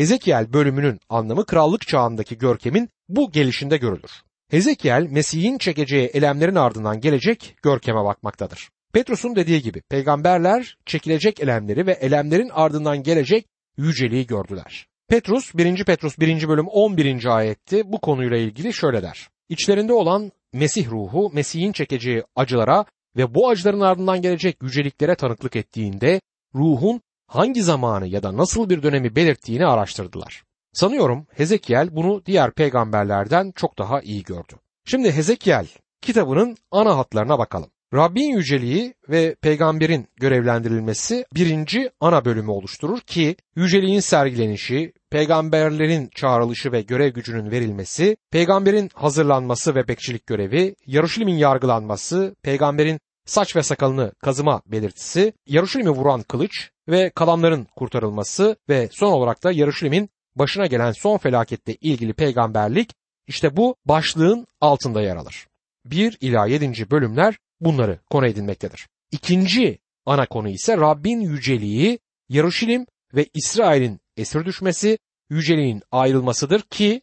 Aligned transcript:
Hezekiel 0.00 0.52
bölümünün 0.52 1.00
anlamı 1.08 1.46
krallık 1.46 1.88
çağındaki 1.88 2.38
görkemin 2.38 2.88
bu 3.08 3.32
gelişinde 3.32 3.76
görülür. 3.76 4.10
Hezekiel 4.50 5.06
Mesih'in 5.10 5.58
çekeceği 5.58 6.06
elemlerin 6.06 6.54
ardından 6.54 7.00
gelecek 7.00 7.56
görkeme 7.62 8.04
bakmaktadır. 8.04 8.68
Petrus'un 8.92 9.36
dediği 9.36 9.62
gibi 9.62 9.80
peygamberler 9.80 10.78
çekilecek 10.86 11.40
elemleri 11.40 11.86
ve 11.86 11.92
elemlerin 11.92 12.48
ardından 12.52 13.02
gelecek 13.02 13.46
yüceliği 13.76 14.26
gördüler. 14.26 14.86
Petrus 15.08 15.54
1. 15.54 15.84
Petrus 15.84 16.18
1. 16.18 16.48
bölüm 16.48 16.66
11. 16.68 17.36
ayetti 17.36 17.92
bu 17.92 18.00
konuyla 18.00 18.36
ilgili 18.36 18.72
şöyle 18.72 19.02
der. 19.02 19.28
İçlerinde 19.48 19.92
olan 19.92 20.32
Mesih 20.52 20.90
ruhu 20.90 21.30
Mesih'in 21.34 21.72
çekeceği 21.72 22.22
acılara 22.36 22.84
ve 23.16 23.34
bu 23.34 23.48
acıların 23.48 23.80
ardından 23.80 24.22
gelecek 24.22 24.62
yüceliklere 24.62 25.14
tanıklık 25.14 25.56
ettiğinde 25.56 26.20
ruhun 26.54 27.00
hangi 27.30 27.62
zamanı 27.62 28.06
ya 28.06 28.22
da 28.22 28.36
nasıl 28.36 28.70
bir 28.70 28.82
dönemi 28.82 29.16
belirttiğini 29.16 29.66
araştırdılar. 29.66 30.42
Sanıyorum 30.72 31.26
Hezekiel 31.34 31.96
bunu 31.96 32.22
diğer 32.26 32.52
peygamberlerden 32.52 33.52
çok 33.56 33.78
daha 33.78 34.00
iyi 34.00 34.22
gördü. 34.22 34.52
Şimdi 34.84 35.12
Hezekiel 35.12 35.66
kitabının 36.02 36.56
ana 36.70 36.98
hatlarına 36.98 37.38
bakalım. 37.38 37.70
Rabbin 37.94 38.36
yüceliği 38.36 38.94
ve 39.08 39.34
peygamberin 39.34 40.08
görevlendirilmesi 40.16 41.24
birinci 41.34 41.90
ana 42.00 42.24
bölümü 42.24 42.50
oluşturur 42.50 43.00
ki 43.00 43.36
yüceliğin 43.56 44.00
sergilenişi, 44.00 44.92
peygamberlerin 45.10 46.10
çağrılışı 46.14 46.72
ve 46.72 46.82
görev 46.82 47.08
gücünün 47.08 47.50
verilmesi, 47.50 48.16
peygamberin 48.30 48.90
hazırlanması 48.94 49.74
ve 49.74 49.88
bekçilik 49.88 50.26
görevi, 50.26 50.74
Yaruşilim'in 50.86 51.36
yargılanması, 51.36 52.36
peygamberin 52.42 53.00
saç 53.24 53.56
ve 53.56 53.62
sakalını 53.62 54.12
kazıma 54.22 54.62
belirtisi, 54.66 55.32
Yaruşilim'i 55.46 55.90
vuran 55.90 56.22
kılıç 56.22 56.70
ve 56.90 57.10
kalanların 57.10 57.66
kurtarılması 57.76 58.56
ve 58.68 58.88
son 58.92 59.12
olarak 59.12 59.44
da 59.44 59.52
Yaruşilim'in 59.52 60.10
başına 60.36 60.66
gelen 60.66 60.92
son 60.92 61.18
felaketle 61.18 61.74
ilgili 61.74 62.12
peygamberlik 62.12 62.90
işte 63.26 63.56
bu 63.56 63.76
başlığın 63.84 64.46
altında 64.60 65.02
yer 65.02 65.16
alır. 65.16 65.46
1 65.84 66.18
ila 66.20 66.46
7. 66.46 66.90
bölümler 66.90 67.38
bunları 67.60 67.98
konu 68.10 68.26
edinmektedir. 68.26 68.88
İkinci 69.12 69.78
ana 70.06 70.26
konu 70.26 70.48
ise 70.48 70.76
Rabbin 70.76 71.20
yüceliği, 71.20 71.98
Yaruşilim 72.28 72.86
ve 73.14 73.26
İsrail'in 73.34 74.00
esir 74.16 74.44
düşmesi, 74.44 74.98
yüceliğin 75.30 75.82
ayrılmasıdır 75.90 76.62
ki 76.62 77.02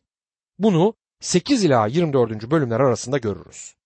bunu 0.59 0.93
8 1.19 1.63
ila 1.63 1.87
24. 1.87 2.51
bölümler 2.51 2.79
arasında 2.79 3.17
görürüz. 3.17 3.76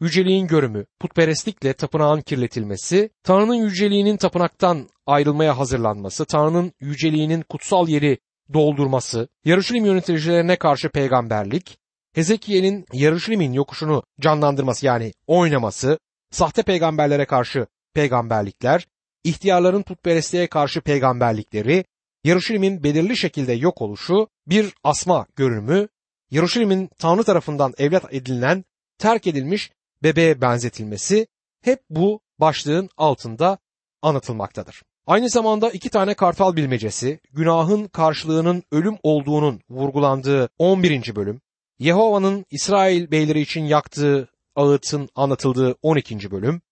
Yüceliğin 0.00 0.46
görümü, 0.46 0.86
putperestlikle 1.00 1.72
tapınağın 1.72 2.20
kirletilmesi, 2.20 3.10
Tanrı'nın 3.22 3.54
yüceliğinin 3.54 4.16
tapınaktan 4.16 4.88
ayrılmaya 5.06 5.58
hazırlanması, 5.58 6.24
Tanrı'nın 6.24 6.72
yüceliğinin 6.80 7.42
kutsal 7.42 7.88
yeri 7.88 8.18
doldurması, 8.52 9.28
Yarışilim 9.44 9.84
yöneticilerine 9.84 10.56
karşı 10.56 10.88
peygamberlik, 10.88 11.78
Hezekiel'in 12.14 12.86
Yarışilim'in 12.92 13.52
yokuşunu 13.52 14.02
canlandırması 14.20 14.86
yani 14.86 15.12
oynaması, 15.26 15.98
sahte 16.30 16.62
peygamberlere 16.62 17.24
karşı 17.24 17.66
peygamberlikler, 17.94 18.86
ihtiyarların 19.24 19.82
putperestliğe 19.82 20.46
karşı 20.46 20.80
peygamberlikleri, 20.80 21.84
Yarışilim'in 22.24 22.82
belirli 22.82 23.16
şekilde 23.16 23.52
yok 23.52 23.82
oluşu, 23.82 24.28
bir 24.46 24.74
asma 24.84 25.26
görünümü, 25.36 25.88
Yarışilim'in 26.30 26.90
Tanrı 26.98 27.24
tarafından 27.24 27.74
evlat 27.78 28.14
edinilen, 28.14 28.64
terk 28.98 29.26
edilmiş 29.26 29.70
bebeğe 30.04 30.40
benzetilmesi 30.40 31.26
hep 31.62 31.80
bu 31.90 32.20
başlığın 32.38 32.88
altında 32.96 33.58
anlatılmaktadır. 34.02 34.82
Aynı 35.06 35.30
zamanda 35.30 35.70
iki 35.70 35.90
tane 35.90 36.14
kartal 36.14 36.56
bilmecesi, 36.56 37.20
günahın 37.32 37.86
karşılığının 37.86 38.62
ölüm 38.72 38.96
olduğunun 39.02 39.60
vurgulandığı 39.70 40.48
11. 40.58 41.16
bölüm, 41.16 41.40
Yehova'nın 41.78 42.46
İsrail 42.50 43.10
beyleri 43.10 43.40
için 43.40 43.64
yaktığı 43.64 44.28
ağıtın 44.56 45.08
anlatıldığı 45.14 45.76
12. 45.82 46.30
bölüm, 46.30 46.62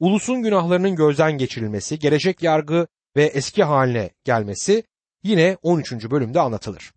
ulusun 0.00 0.42
günahlarının 0.42 0.96
gözden 0.96 1.32
geçirilmesi, 1.38 1.98
gelecek 1.98 2.42
yargı 2.42 2.86
ve 3.16 3.24
eski 3.24 3.64
haline 3.64 4.10
gelmesi 4.24 4.84
yine 5.22 5.56
13. 5.62 5.92
bölümde 5.92 6.40
anlatılır. 6.40 6.92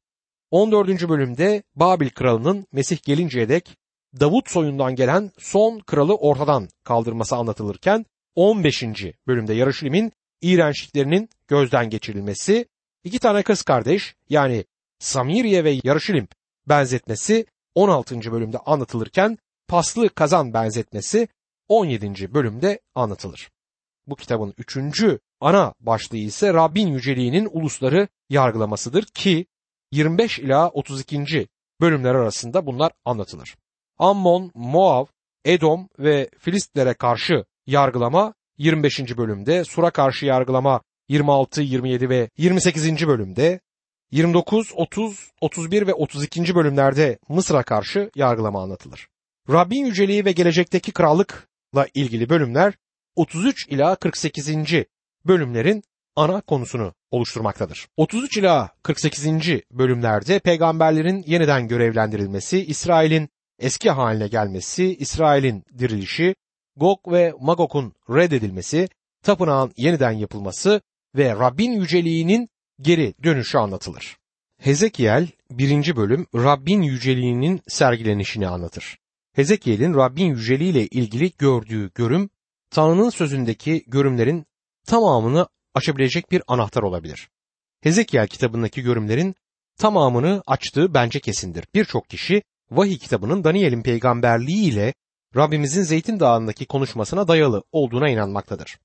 14. 0.51 1.09
bölümde 1.09 1.63
Babil 1.75 2.09
kralının 2.09 2.67
Mesih 2.71 3.01
gelinceye 3.03 3.49
dek 3.49 3.77
Davut 4.19 4.49
soyundan 4.49 4.95
gelen 4.95 5.31
son 5.37 5.79
kralı 5.79 6.15
ortadan 6.15 6.69
kaldırması 6.83 7.35
anlatılırken 7.35 8.05
15. 8.35 8.83
bölümde 9.27 9.53
Yarışilim'in 9.53 10.11
iğrençliklerinin 10.41 11.29
gözden 11.47 11.89
geçirilmesi, 11.89 12.65
iki 13.03 13.19
tane 13.19 13.43
kız 13.43 13.61
kardeş 13.61 14.15
yani 14.29 14.65
Samiriye 14.99 15.63
ve 15.63 15.79
Yarışilim 15.83 16.27
benzetmesi 16.69 17.45
16. 17.75 18.31
bölümde 18.31 18.57
anlatılırken 18.57 19.37
paslı 19.67 20.09
kazan 20.09 20.53
benzetmesi 20.53 21.27
17. 21.67 22.33
bölümde 22.33 22.79
anlatılır. 22.95 23.51
Bu 24.07 24.15
kitabın 24.15 24.53
üçüncü 24.57 25.19
ana 25.41 25.73
başlığı 25.79 26.17
ise 26.17 26.53
Rabbin 26.53 26.87
yüceliğinin 26.87 27.49
ulusları 27.51 28.07
yargılamasıdır 28.29 29.05
ki 29.05 29.45
25 29.91 30.39
ila 30.39 30.69
32. 30.69 31.47
bölümler 31.81 32.15
arasında 32.15 32.65
bunlar 32.65 32.91
anlatılır. 33.05 33.55
Ammon, 33.99 34.51
Moav, 34.55 35.05
Edom 35.45 35.89
ve 35.99 36.29
Filistlere 36.39 36.93
karşı 36.93 37.45
yargılama 37.67 38.33
25. 38.57 39.17
bölümde, 39.17 39.63
Sur'a 39.63 39.91
karşı 39.91 40.25
yargılama 40.25 40.81
26, 41.09 41.61
27 41.61 42.09
ve 42.09 42.29
28. 42.37 43.07
bölümde, 43.07 43.59
29, 44.11 44.71
30, 44.75 45.31
31 45.41 45.87
ve 45.87 45.93
32. 45.93 46.55
bölümlerde 46.55 47.19
Mısır'a 47.29 47.63
karşı 47.63 48.11
yargılama 48.15 48.63
anlatılır. 48.63 49.07
Rabbin 49.49 49.85
yüceliği 49.85 50.25
ve 50.25 50.31
gelecekteki 50.31 50.91
krallıkla 50.91 51.87
ilgili 51.93 52.29
bölümler 52.29 52.73
33 53.15 53.67
ila 53.67 53.95
48. 53.95 54.49
bölümlerin 55.25 55.83
ana 56.15 56.41
konusunu 56.41 56.93
oluşturmaktadır. 57.11 57.87
33 57.97 58.37
ila 58.37 58.69
48. 58.83 59.27
bölümlerde 59.71 60.39
peygamberlerin 60.39 61.23
yeniden 61.27 61.67
görevlendirilmesi, 61.67 62.65
İsrail'in 62.65 63.29
eski 63.59 63.89
haline 63.89 64.27
gelmesi, 64.27 64.95
İsrail'in 64.95 65.63
dirilişi, 65.77 66.35
Gog 66.75 66.99
ve 67.07 67.33
Magog'un 67.39 67.93
reddedilmesi, 68.09 68.89
tapınağın 69.23 69.73
yeniden 69.77 70.11
yapılması 70.11 70.81
ve 71.15 71.31
Rabbin 71.31 71.71
yüceliğinin 71.71 72.49
geri 72.81 73.13
dönüşü 73.23 73.57
anlatılır. 73.57 74.17
Hezekiel 74.57 75.27
1. 75.51 75.95
bölüm 75.95 76.27
Rabbin 76.35 76.81
yüceliğinin 76.81 77.61
sergilenişini 77.67 78.47
anlatır. 78.47 78.97
Hezekiel'in 79.33 79.93
Rabbin 79.93 80.25
yüceliğiyle 80.25 80.87
ilgili 80.87 81.31
gördüğü 81.37 81.91
görüm, 81.95 82.29
Tanrı'nın 82.69 83.09
sözündeki 83.09 83.83
görümlerin 83.87 84.45
tamamını 84.87 85.47
açabilecek 85.73 86.31
bir 86.31 86.43
anahtar 86.47 86.83
olabilir. 86.83 87.29
Hezekiel 87.81 88.27
kitabındaki 88.27 88.81
görümlerin 88.81 89.35
tamamını 89.77 90.43
açtığı 90.47 90.93
bence 90.93 91.19
kesindir. 91.19 91.65
Birçok 91.75 92.09
kişi 92.09 92.43
vahiy 92.71 92.97
kitabının 92.97 93.43
Daniel'in 93.43 93.83
peygamberliği 93.83 94.71
ile 94.71 94.93
Rabbimizin 95.35 95.83
Zeytin 95.83 96.19
Dağı'ndaki 96.19 96.65
konuşmasına 96.65 97.27
dayalı 97.27 97.63
olduğuna 97.71 98.09
inanmaktadır. 98.09 98.79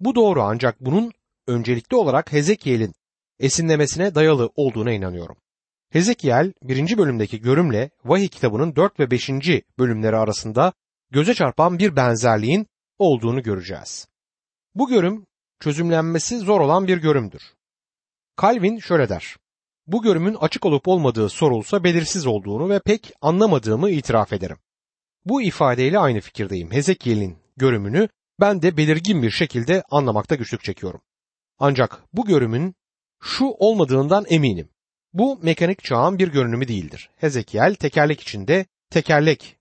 Bu 0.00 0.14
doğru 0.14 0.42
ancak 0.42 0.80
bunun 0.80 1.12
öncelikli 1.46 1.96
olarak 1.96 2.32
Hezekiel'in 2.32 2.94
esinlemesine 3.38 4.14
dayalı 4.14 4.50
olduğuna 4.56 4.92
inanıyorum. 4.92 5.36
Hezekiel 5.90 6.52
1. 6.62 6.98
bölümdeki 6.98 7.40
görümle 7.40 7.90
vahiy 8.04 8.28
kitabının 8.28 8.76
4 8.76 9.00
ve 9.00 9.10
5. 9.10 9.30
bölümleri 9.78 10.16
arasında 10.16 10.72
göze 11.10 11.34
çarpan 11.34 11.78
bir 11.78 11.96
benzerliğin 11.96 12.66
olduğunu 12.98 13.42
göreceğiz. 13.42 14.08
Bu 14.74 14.88
görüm 14.88 15.26
çözümlenmesi 15.60 16.38
zor 16.38 16.60
olan 16.60 16.86
bir 16.86 16.98
görümdür. 16.98 17.42
Calvin 18.42 18.78
şöyle 18.78 19.08
der. 19.08 19.36
Bu 19.88 20.02
görümün 20.02 20.34
açık 20.34 20.66
olup 20.66 20.88
olmadığı 20.88 21.28
sorulsa 21.28 21.84
belirsiz 21.84 22.26
olduğunu 22.26 22.68
ve 22.68 22.78
pek 22.78 23.12
anlamadığımı 23.20 23.90
itiraf 23.90 24.32
ederim. 24.32 24.56
Bu 25.24 25.42
ifadeyle 25.42 25.98
aynı 25.98 26.20
fikirdeyim. 26.20 26.72
Hezekiel'in 26.72 27.38
görümünü 27.56 28.08
ben 28.40 28.62
de 28.62 28.76
belirgin 28.76 29.22
bir 29.22 29.30
şekilde 29.30 29.82
anlamakta 29.90 30.34
güçlük 30.34 30.64
çekiyorum. 30.64 31.00
Ancak 31.58 32.02
bu 32.12 32.26
görümün 32.26 32.74
şu 33.22 33.44
olmadığından 33.44 34.24
eminim. 34.28 34.68
Bu 35.12 35.38
mekanik 35.42 35.84
çağın 35.84 36.18
bir 36.18 36.28
görünümü 36.28 36.68
değildir. 36.68 37.10
Hezekiel 37.16 37.74
tekerlek 37.74 38.20
içinde 38.20 38.66
tekerlek 38.90 39.56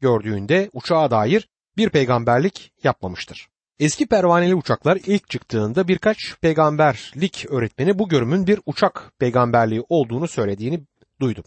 gördüğünde 0.00 0.70
uçağa 0.72 1.10
dair 1.10 1.48
bir 1.76 1.90
peygamberlik 1.90 2.72
yapmamıştır. 2.84 3.49
Eski 3.80 4.06
pervaneli 4.06 4.54
uçaklar 4.54 4.98
ilk 5.06 5.30
çıktığında 5.30 5.88
birkaç 5.88 6.36
peygamberlik 6.40 7.46
öğretmeni 7.48 7.98
bu 7.98 8.08
görümün 8.08 8.46
bir 8.46 8.60
uçak 8.66 9.12
peygamberliği 9.18 9.84
olduğunu 9.88 10.28
söylediğini 10.28 10.80
duydum. 11.20 11.44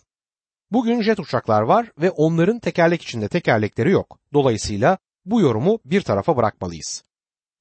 Bugün 0.72 1.02
jet 1.02 1.20
uçaklar 1.20 1.62
var 1.62 1.92
ve 2.02 2.12
onların 2.12 2.60
tekerlek 2.60 3.02
içinde 3.02 3.28
tekerlekleri 3.28 3.92
yok. 3.92 4.20
Dolayısıyla 4.34 4.98
bu 5.26 5.42
yorumu 5.42 5.80
bir 5.86 6.02
tarafa 6.02 6.38
bırakmalıyız. 6.38 7.04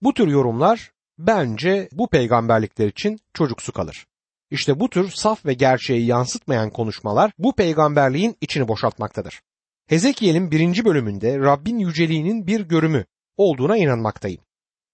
Bu 0.03 0.15
tür 0.15 0.29
yorumlar 0.29 0.93
bence 1.19 1.89
bu 1.93 2.09
peygamberlikler 2.09 2.87
için 2.87 3.19
çocuksu 3.35 3.73
kalır. 3.73 4.07
İşte 4.51 4.81
bu 4.81 4.91
tür 4.91 5.11
saf 5.11 5.47
ve 5.47 5.55
gerçeği 5.55 6.07
yansıtmayan 6.07 6.71
konuşmalar 6.71 7.33
bu 7.39 7.55
peygamberliğin 7.55 8.37
içini 8.41 8.69
boşaltmaktadır. 8.69 9.41
Hezekiel'in 9.87 10.51
birinci 10.51 10.85
bölümünde 10.85 11.39
Rabbin 11.39 11.79
yüceliğinin 11.79 12.47
bir 12.47 12.61
görümü 12.61 13.05
olduğuna 13.37 13.77
inanmaktayım. 13.77 14.41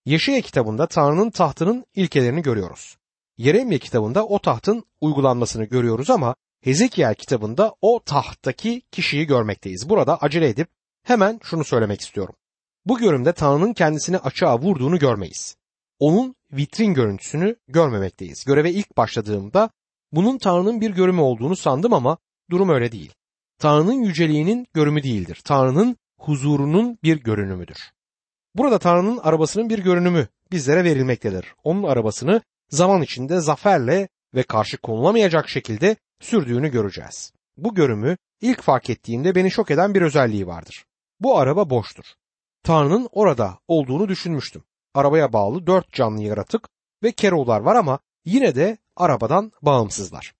Yeşaya 0.06 0.40
kitabında 0.40 0.86
Tanrı'nın 0.86 1.30
tahtının 1.30 1.86
ilkelerini 1.94 2.42
görüyoruz. 2.42 2.96
Yeremye 3.36 3.78
kitabında 3.78 4.26
o 4.26 4.38
tahtın 4.38 4.84
uygulanmasını 5.00 5.64
görüyoruz 5.64 6.10
ama 6.10 6.34
Hezekiel 6.60 7.14
kitabında 7.14 7.74
o 7.82 8.00
tahttaki 8.04 8.82
kişiyi 8.92 9.26
görmekteyiz. 9.26 9.88
Burada 9.88 10.18
acele 10.18 10.48
edip 10.48 10.68
hemen 11.02 11.40
şunu 11.42 11.64
söylemek 11.64 12.00
istiyorum. 12.00 12.34
Bu 12.86 12.98
görümde 12.98 13.32
Tanrı'nın 13.32 13.72
kendisini 13.72 14.18
açığa 14.18 14.58
vurduğunu 14.58 14.98
görmeyiz. 14.98 15.56
Onun 15.98 16.34
vitrin 16.52 16.94
görüntüsünü 16.94 17.56
görmemekteyiz. 17.68 18.44
Göreve 18.44 18.72
ilk 18.72 18.96
başladığımda 18.96 19.70
bunun 20.12 20.38
Tanrı'nın 20.38 20.80
bir 20.80 20.90
görümü 20.90 21.20
olduğunu 21.20 21.56
sandım 21.56 21.92
ama 21.92 22.18
durum 22.50 22.68
öyle 22.68 22.92
değil. 22.92 23.14
Tanrı'nın 23.58 24.02
yüceliğinin 24.02 24.66
görümü 24.74 25.02
değildir. 25.02 25.40
Tanrı'nın 25.44 25.96
huzurunun 26.18 26.98
bir 27.02 27.16
görünümüdür. 27.16 27.78
Burada 28.58 28.78
Tanrı'nın 28.78 29.18
arabasının 29.18 29.70
bir 29.70 29.78
görünümü 29.78 30.28
bizlere 30.52 30.84
verilmektedir. 30.84 31.54
Onun 31.64 31.82
arabasını 31.82 32.42
zaman 32.70 33.02
içinde 33.02 33.40
zaferle 33.40 34.08
ve 34.34 34.42
karşı 34.42 34.78
konulamayacak 34.78 35.48
şekilde 35.48 35.96
sürdüğünü 36.20 36.68
göreceğiz. 36.68 37.32
Bu 37.56 37.74
görümü 37.74 38.16
ilk 38.40 38.62
fark 38.62 38.90
ettiğimde 38.90 39.34
beni 39.34 39.50
şok 39.50 39.70
eden 39.70 39.94
bir 39.94 40.02
özelliği 40.02 40.46
vardır. 40.46 40.84
Bu 41.20 41.38
araba 41.38 41.70
boştur. 41.70 42.04
Tanrı'nın 42.62 43.08
orada 43.12 43.58
olduğunu 43.68 44.08
düşünmüştüm. 44.08 44.62
Arabaya 44.94 45.32
bağlı 45.32 45.66
dört 45.66 45.92
canlı 45.92 46.22
yaratık 46.22 46.68
ve 47.02 47.12
kerolar 47.12 47.60
var 47.60 47.76
ama 47.76 47.98
yine 48.24 48.54
de 48.54 48.78
arabadan 48.96 49.52
bağımsızlar. 49.62 50.34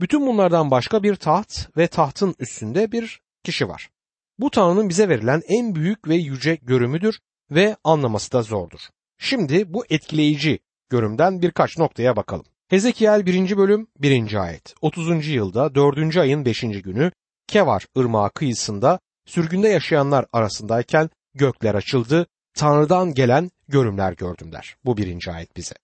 Bütün 0.00 0.26
bunlardan 0.26 0.70
başka 0.70 1.02
bir 1.02 1.16
taht 1.16 1.76
ve 1.76 1.86
tahtın 1.86 2.34
üstünde 2.38 2.92
bir 2.92 3.20
kişi 3.44 3.68
var. 3.68 3.90
Bu 4.38 4.50
Tanrı'nın 4.50 4.88
bize 4.88 5.08
verilen 5.08 5.42
en 5.48 5.74
büyük 5.74 6.08
ve 6.08 6.14
yüce 6.14 6.54
görümüdür 6.54 7.20
ve 7.50 7.76
anlaması 7.84 8.32
da 8.32 8.42
zordur. 8.42 8.80
Şimdi 9.18 9.74
bu 9.74 9.84
etkileyici 9.90 10.58
görümden 10.90 11.42
birkaç 11.42 11.78
noktaya 11.78 12.16
bakalım. 12.16 12.46
Hezekiel 12.68 13.26
1. 13.26 13.56
bölüm 13.56 13.86
1. 13.98 14.34
ayet 14.34 14.74
30. 14.80 15.28
yılda 15.28 15.74
4. 15.74 16.16
ayın 16.16 16.44
5. 16.44 16.60
günü 16.60 17.12
Kevar 17.46 17.86
ırmağı 17.98 18.30
kıyısında 18.30 19.00
sürgünde 19.26 19.68
yaşayanlar 19.68 20.26
arasındayken 20.32 21.10
gökler 21.34 21.74
açıldı, 21.74 22.26
Tanrı'dan 22.54 23.14
gelen 23.14 23.50
görümler 23.68 24.12
gördüm 24.12 24.52
der. 24.52 24.76
Bu 24.84 24.96
birinci 24.96 25.30
ayet 25.30 25.56
bize. 25.56 25.74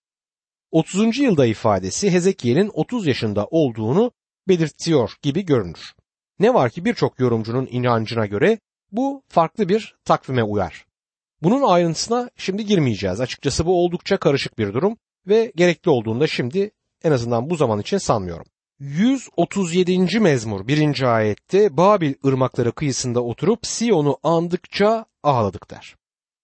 30. 0.71 1.19
yılda 1.19 1.47
ifadesi 1.47 2.11
Hezekiel'in 2.11 2.71
30 2.75 3.07
yaşında 3.07 3.47
olduğunu 3.47 4.13
belirtiyor 4.49 5.13
gibi 5.23 5.45
görünür. 5.45 5.95
Ne 6.39 6.55
var 6.55 6.71
ki 6.71 6.85
birçok 6.85 7.21
yorumcunun 7.21 7.69
inancına 7.71 8.27
göre 8.27 8.59
bu 8.93 9.23
farklı 9.29 9.69
bir 9.69 9.95
takvime 10.05 10.43
uyar. 10.43 10.87
Bunun 11.43 11.63
ayrıntısına 11.63 12.31
şimdi 12.37 12.67
girmeyeceğiz. 12.67 13.21
Açıkçası 13.21 13.67
bu 13.67 13.85
oldukça 13.85 14.17
karışık 14.17 14.59
bir 14.59 14.75
durum 14.75 14.97
ve 15.27 15.53
gerekli 15.57 15.91
olduğunda 15.91 16.27
şimdi 16.27 16.71
en 17.05 17.13
azından 17.13 17.51
bu 17.51 17.57
zaman 17.57 17.81
için 17.81 17.99
sanmıyorum. 17.99 18.47
137. 18.79 20.21
mezmur 20.21 20.67
1. 20.67 21.03
ayette 21.03 21.77
Babil 21.77 22.15
ırmakları 22.27 22.73
kıyısında 22.73 23.25
oturup 23.25 23.67
Siyon'u 23.67 24.19
andıkça 24.23 25.05
ağladık 25.23 25.71
der. 25.71 25.97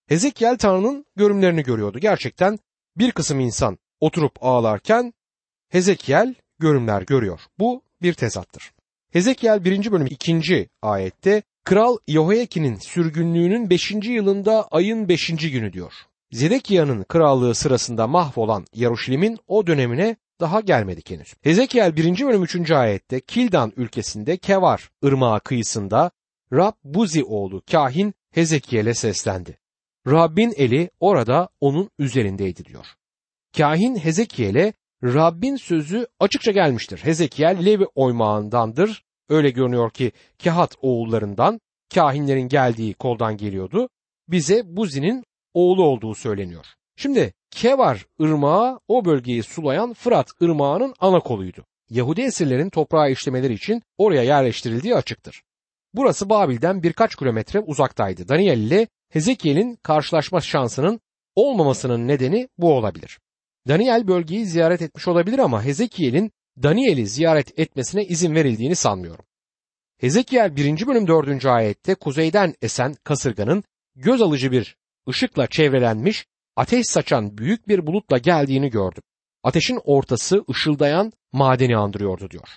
Hezekiel 0.06 0.58
Tanrı'nın 0.58 1.06
görümlerini 1.16 1.62
görüyordu. 1.62 1.98
Gerçekten 1.98 2.58
bir 2.96 3.12
kısım 3.12 3.40
insan 3.40 3.78
oturup 4.00 4.32
ağlarken 4.40 5.12
Hezekiel 5.68 6.34
görümler 6.58 7.02
görüyor. 7.02 7.40
Bu 7.58 7.82
bir 8.02 8.14
tezattır. 8.14 8.72
Hezekiel 9.12 9.64
1. 9.64 9.92
bölüm 9.92 10.06
2. 10.06 10.68
ayette 10.82 11.42
Kral 11.66 11.96
Yehoyakin'in 12.08 12.76
sürgünlüğünün 12.76 13.70
5. 13.70 13.92
yılında 14.04 14.68
ayın 14.70 15.08
5. 15.08 15.26
günü 15.26 15.72
diyor. 15.72 15.92
Zedekia'nın 16.32 17.04
krallığı 17.04 17.54
sırasında 17.54 18.06
mahvolan 18.06 18.66
Yaruşilim'in 18.74 19.38
o 19.46 19.66
dönemine 19.66 20.16
daha 20.40 20.60
gelmedik 20.60 21.10
henüz. 21.10 21.34
Hezekiel 21.42 21.96
1. 21.96 22.26
bölüm 22.26 22.42
3. 22.42 22.70
ayette 22.70 23.20
Kildan 23.20 23.72
ülkesinde 23.76 24.36
Kevar 24.36 24.90
ırmağı 25.04 25.40
kıyısında 25.40 26.10
Rab 26.52 26.72
Buzi 26.84 27.24
oğlu 27.24 27.62
kahin 27.70 28.14
Hezekiel'e 28.30 28.94
seslendi. 28.94 29.58
Rabbin 30.06 30.54
eli 30.56 30.90
orada 31.00 31.48
onun 31.60 31.90
üzerindeydi 31.98 32.64
diyor. 32.64 32.86
Kahin 33.56 33.96
Hezekiel'e 33.96 34.72
Rabbin 35.04 35.56
sözü 35.56 36.06
açıkça 36.20 36.52
gelmiştir. 36.52 36.98
Hezekiel 36.98 37.66
Levi 37.66 37.86
oymağındandır. 37.94 39.05
Öyle 39.28 39.50
görünüyor 39.50 39.90
ki 39.90 40.12
Kehat 40.38 40.74
oğullarından 40.80 41.60
kahinlerin 41.94 42.48
geldiği 42.48 42.94
koldan 42.94 43.36
geliyordu. 43.36 43.88
Bize 44.28 44.62
Buzi'nin 44.76 45.24
oğlu 45.54 45.84
olduğu 45.84 46.14
söyleniyor. 46.14 46.66
Şimdi 46.96 47.32
Kevar 47.50 48.06
ırmağı 48.20 48.80
o 48.88 49.04
bölgeyi 49.04 49.42
sulayan 49.42 49.92
Fırat 49.92 50.42
ırmağının 50.42 50.94
ana 51.00 51.20
koluydu. 51.20 51.64
Yahudi 51.90 52.20
esirlerin 52.20 52.70
toprağa 52.70 53.08
işlemeleri 53.08 53.52
için 53.54 53.82
oraya 53.98 54.22
yerleştirildiği 54.22 54.94
açıktır. 54.94 55.42
Burası 55.94 56.30
Babil'den 56.30 56.82
birkaç 56.82 57.16
kilometre 57.16 57.60
uzaktaydı. 57.60 58.28
Daniel 58.28 58.58
ile 58.58 58.88
Hezekiel'in 59.10 59.76
karşılaşma 59.82 60.40
şansının 60.40 61.00
olmamasının 61.34 62.08
nedeni 62.08 62.48
bu 62.58 62.72
olabilir. 62.72 63.18
Daniel 63.68 64.08
bölgeyi 64.08 64.46
ziyaret 64.46 64.82
etmiş 64.82 65.08
olabilir 65.08 65.38
ama 65.38 65.64
Hezekiel'in 65.64 66.32
Daniel'i 66.62 67.06
ziyaret 67.06 67.58
etmesine 67.58 68.04
izin 68.04 68.34
verildiğini 68.34 68.76
sanmıyorum. 68.76 69.24
Hezekiel 69.98 70.56
1. 70.56 70.86
bölüm 70.86 71.08
4. 71.08 71.46
ayette 71.46 71.94
kuzeyden 71.94 72.54
esen 72.62 72.94
kasırganın 73.04 73.64
göz 73.96 74.22
alıcı 74.22 74.52
bir 74.52 74.76
ışıkla 75.08 75.46
çevrelenmiş 75.46 76.26
ateş 76.56 76.86
saçan 76.86 77.38
büyük 77.38 77.68
bir 77.68 77.86
bulutla 77.86 78.18
geldiğini 78.18 78.70
gördüm. 78.70 79.02
Ateşin 79.42 79.80
ortası 79.84 80.44
ışıldayan 80.50 81.12
madeni 81.32 81.76
andırıyordu 81.76 82.30
diyor. 82.30 82.48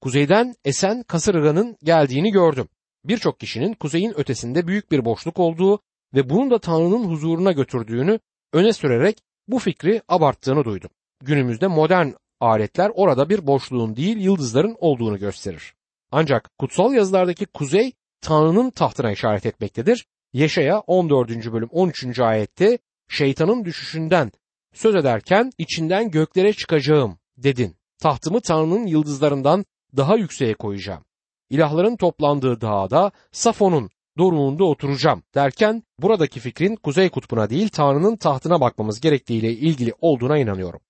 Kuzeyden 0.00 0.54
esen 0.64 1.02
kasırganın 1.02 1.76
geldiğini 1.82 2.30
gördüm. 2.30 2.68
Birçok 3.04 3.40
kişinin 3.40 3.74
kuzeyin 3.74 4.18
ötesinde 4.18 4.66
büyük 4.66 4.90
bir 4.90 5.04
boşluk 5.04 5.38
olduğu 5.38 5.80
ve 6.14 6.30
bunun 6.30 6.50
da 6.50 6.58
Tanrı'nın 6.58 7.04
huzuruna 7.04 7.52
götürdüğünü 7.52 8.18
öne 8.52 8.72
sürerek 8.72 9.22
bu 9.48 9.58
fikri 9.58 10.02
abarttığını 10.08 10.64
duydum. 10.64 10.90
Günümüzde 11.24 11.66
modern 11.66 12.08
aletler 12.42 12.90
orada 12.94 13.28
bir 13.28 13.46
boşluğun 13.46 13.96
değil 13.96 14.16
yıldızların 14.16 14.76
olduğunu 14.78 15.18
gösterir. 15.18 15.74
Ancak 16.10 16.58
kutsal 16.58 16.92
yazılardaki 16.92 17.46
kuzey 17.46 17.92
Tanrı'nın 18.20 18.70
tahtına 18.70 19.12
işaret 19.12 19.46
etmektedir. 19.46 20.06
Yeşaya 20.32 20.80
14. 20.80 21.52
bölüm 21.52 21.68
13. 21.72 22.18
ayette 22.20 22.78
şeytanın 23.08 23.64
düşüşünden 23.64 24.32
söz 24.74 24.94
ederken 24.94 25.52
içinden 25.58 26.10
göklere 26.10 26.52
çıkacağım 26.52 27.18
dedin. 27.36 27.76
Tahtımı 27.98 28.40
Tanrı'nın 28.40 28.86
yıldızlarından 28.86 29.64
daha 29.96 30.16
yükseğe 30.16 30.54
koyacağım. 30.54 31.04
İlahların 31.50 31.96
toplandığı 31.96 32.60
dağda 32.60 33.10
Safon'un 33.32 33.90
doruğunda 34.18 34.64
oturacağım 34.64 35.22
derken 35.34 35.82
buradaki 35.98 36.40
fikrin 36.40 36.76
kuzey 36.76 37.08
kutbuna 37.08 37.50
değil 37.50 37.68
Tanrı'nın 37.68 38.16
tahtına 38.16 38.60
bakmamız 38.60 39.00
gerektiğiyle 39.00 39.52
ilgili 39.52 39.94
olduğuna 40.00 40.38
inanıyorum. 40.38 40.80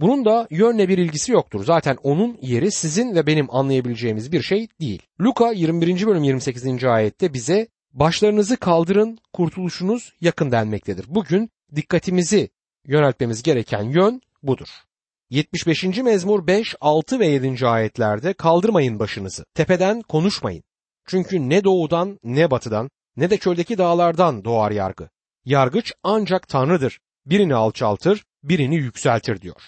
Bunun 0.00 0.24
da 0.24 0.46
yönle 0.50 0.88
bir 0.88 0.98
ilgisi 0.98 1.32
yoktur. 1.32 1.64
Zaten 1.64 1.98
onun 2.02 2.38
yeri 2.42 2.72
sizin 2.72 3.14
ve 3.14 3.26
benim 3.26 3.54
anlayabileceğimiz 3.54 4.32
bir 4.32 4.42
şey 4.42 4.68
değil. 4.80 5.02
Luka 5.20 5.52
21. 5.52 6.06
bölüm 6.06 6.22
28. 6.22 6.84
ayette 6.84 7.34
bize 7.34 7.68
başlarınızı 7.92 8.56
kaldırın 8.56 9.18
kurtuluşunuz 9.32 10.12
yakın 10.20 10.52
denmektedir. 10.52 11.06
Bugün 11.08 11.50
dikkatimizi 11.76 12.50
yöneltmemiz 12.86 13.42
gereken 13.42 13.82
yön 13.82 14.20
budur. 14.42 14.68
75. 15.30 15.84
mezmur 15.84 16.46
5, 16.46 16.76
6 16.80 17.20
ve 17.20 17.26
7. 17.26 17.66
ayetlerde 17.66 18.32
kaldırmayın 18.32 18.98
başınızı, 18.98 19.44
tepeden 19.54 20.02
konuşmayın. 20.02 20.62
Çünkü 21.06 21.48
ne 21.48 21.64
doğudan 21.64 22.18
ne 22.24 22.50
batıdan 22.50 22.90
ne 23.16 23.30
de 23.30 23.36
çöldeki 23.36 23.78
dağlardan 23.78 24.44
doğar 24.44 24.70
yargı. 24.70 25.08
Yargıç 25.44 25.92
ancak 26.02 26.48
Tanrı'dır. 26.48 27.00
Birini 27.26 27.54
alçaltır, 27.54 28.24
birini 28.42 28.76
yükseltir 28.76 29.40
diyor. 29.40 29.62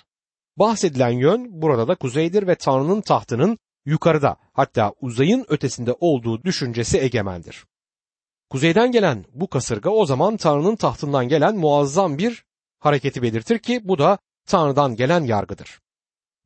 Bahsedilen 0.56 1.10
yön 1.10 1.62
burada 1.62 1.88
da 1.88 1.94
kuzeydir 1.94 2.46
ve 2.46 2.54
Tanrı'nın 2.54 3.00
tahtının 3.00 3.58
yukarıda 3.84 4.36
hatta 4.52 4.94
uzayın 5.00 5.46
ötesinde 5.48 5.92
olduğu 6.00 6.44
düşüncesi 6.44 6.98
egemendir. 6.98 7.64
Kuzeyden 8.50 8.92
gelen 8.92 9.24
bu 9.32 9.48
kasırga 9.48 9.90
o 9.90 10.06
zaman 10.06 10.36
Tanrı'nın 10.36 10.76
tahtından 10.76 11.28
gelen 11.28 11.56
muazzam 11.56 12.18
bir 12.18 12.44
hareketi 12.78 13.22
belirtir 13.22 13.58
ki 13.58 13.80
bu 13.84 13.98
da 13.98 14.18
Tanrı'dan 14.46 14.96
gelen 14.96 15.24
yargıdır. 15.24 15.80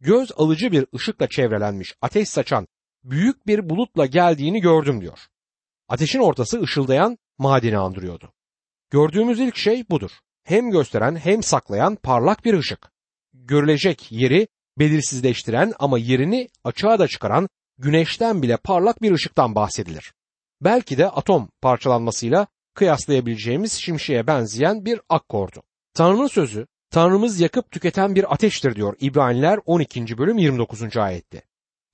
Göz 0.00 0.32
alıcı 0.36 0.72
bir 0.72 0.86
ışıkla 0.94 1.28
çevrelenmiş 1.28 1.94
ateş 2.00 2.28
saçan 2.28 2.68
büyük 3.04 3.46
bir 3.46 3.68
bulutla 3.70 4.06
geldiğini 4.06 4.60
gördüm 4.60 5.00
diyor. 5.00 5.18
Ateşin 5.88 6.18
ortası 6.18 6.60
ışıldayan 6.60 7.18
madeni 7.38 7.78
andırıyordu. 7.78 8.32
Gördüğümüz 8.90 9.40
ilk 9.40 9.56
şey 9.56 9.88
budur. 9.90 10.10
Hem 10.44 10.70
gösteren 10.70 11.16
hem 11.16 11.42
saklayan 11.42 11.96
parlak 11.96 12.44
bir 12.44 12.54
ışık. 12.54 12.90
Görülecek 13.48 14.12
yeri 14.12 14.48
belirsizleştiren 14.78 15.72
ama 15.78 15.98
yerini 15.98 16.48
açığa 16.64 16.98
da 16.98 17.08
çıkaran 17.08 17.48
güneşten 17.78 18.42
bile 18.42 18.56
parlak 18.56 19.02
bir 19.02 19.12
ışıktan 19.12 19.54
bahsedilir. 19.54 20.12
Belki 20.60 20.98
de 20.98 21.08
atom 21.08 21.48
parçalanmasıyla 21.62 22.46
kıyaslayabileceğimiz 22.74 23.72
şimşeğe 23.72 24.26
benzeyen 24.26 24.84
bir 24.84 25.00
akkordu. 25.08 25.62
Tanrı'nın 25.94 26.26
sözü, 26.26 26.66
Tanrımız 26.90 27.40
yakıp 27.40 27.70
tüketen 27.70 28.14
bir 28.14 28.32
ateştir 28.32 28.76
diyor 28.76 28.96
İbraniler 29.00 29.58
12. 29.66 30.18
bölüm 30.18 30.38
29. 30.38 30.96
ayette. 30.96 31.42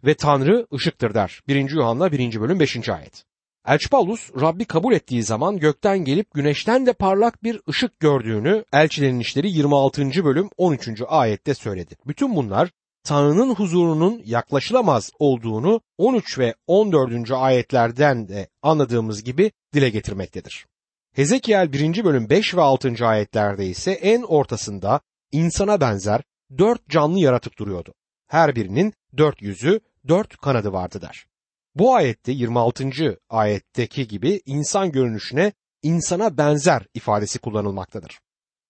Ve 0.04 0.14
Tanrı 0.14 0.66
ışıktır 0.75 1.14
der 1.14 1.40
1. 1.49 1.71
Yuhanna 1.71 2.12
1. 2.12 2.40
bölüm 2.40 2.61
5. 2.61 2.88
ayet. 2.88 3.25
Elçi 3.66 3.88
Paulus 3.88 4.31
Rabbi 4.40 4.64
kabul 4.64 4.92
ettiği 4.92 5.23
zaman 5.23 5.59
gökten 5.59 5.99
gelip 5.99 6.35
güneşten 6.35 6.87
de 6.87 6.92
parlak 6.92 7.42
bir 7.42 7.61
ışık 7.69 8.00
gördüğünü 8.00 8.64
Elçilerin 8.73 9.21
İşleri 9.21 9.50
26. 9.50 10.25
bölüm 10.25 10.49
13. 10.57 10.88
ayette 11.09 11.54
söyledi. 11.54 11.97
Bütün 12.07 12.37
bunlar 12.37 12.71
Tanrı'nın 13.04 13.54
huzurunun 13.54 14.23
yaklaşılamaz 14.25 15.11
olduğunu 15.19 15.81
13 15.99 16.38
ve 16.38 16.54
14. 16.66 17.31
ayetlerden 17.31 18.28
de 18.28 18.49
anladığımız 18.62 19.25
gibi 19.25 19.52
dile 19.75 19.90
getirmektedir. 19.90 20.66
Hezekiel 21.14 21.73
1. 21.73 22.04
bölüm 22.04 22.31
5 22.31 22.54
ve 22.54 22.61
6. 22.61 23.07
ayetlerde 23.07 23.66
ise 23.66 23.92
en 23.92 24.23
ortasında 24.23 25.00
insana 25.33 25.81
benzer 25.81 26.23
dört 26.59 26.88
canlı 26.88 27.19
yaratık 27.21 27.59
duruyordu. 27.59 27.95
Her 28.26 28.57
birinin 28.57 28.95
dört 29.16 29.42
yüzü, 29.42 29.81
dört 30.09 30.37
kanadı 30.37 30.73
vardı 30.73 31.00
der. 31.02 31.31
Bu 31.75 31.95
ayette 31.95 32.33
26. 32.33 33.19
ayetteki 33.29 34.09
gibi 34.09 34.41
insan 34.47 34.93
görünüşüne 34.93 35.52
insana 35.83 36.37
benzer 36.37 36.87
ifadesi 36.95 37.38
kullanılmaktadır. 37.38 38.21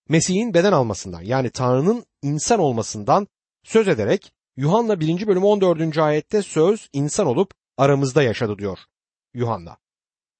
Mesih'in 0.09 0.55
beden 0.55 0.73
almasından 0.73 1.23
yani 1.23 1.51
Tanrı'nın 1.51 2.05
insan 2.23 2.59
olmasından 2.59 3.29
söz 3.65 3.89
ederek 3.89 4.33
Yuhanna 4.57 5.01
1. 5.01 5.27
bölüm 5.27 5.45
14. 5.45 5.99
ayette 5.99 6.43
söz 6.43 6.89
insan 6.93 7.27
olup 7.27 7.51
aramızda 7.77 8.23
yaşadı 8.23 8.59
diyor 8.59 8.79
Yuhanna. 9.35 9.77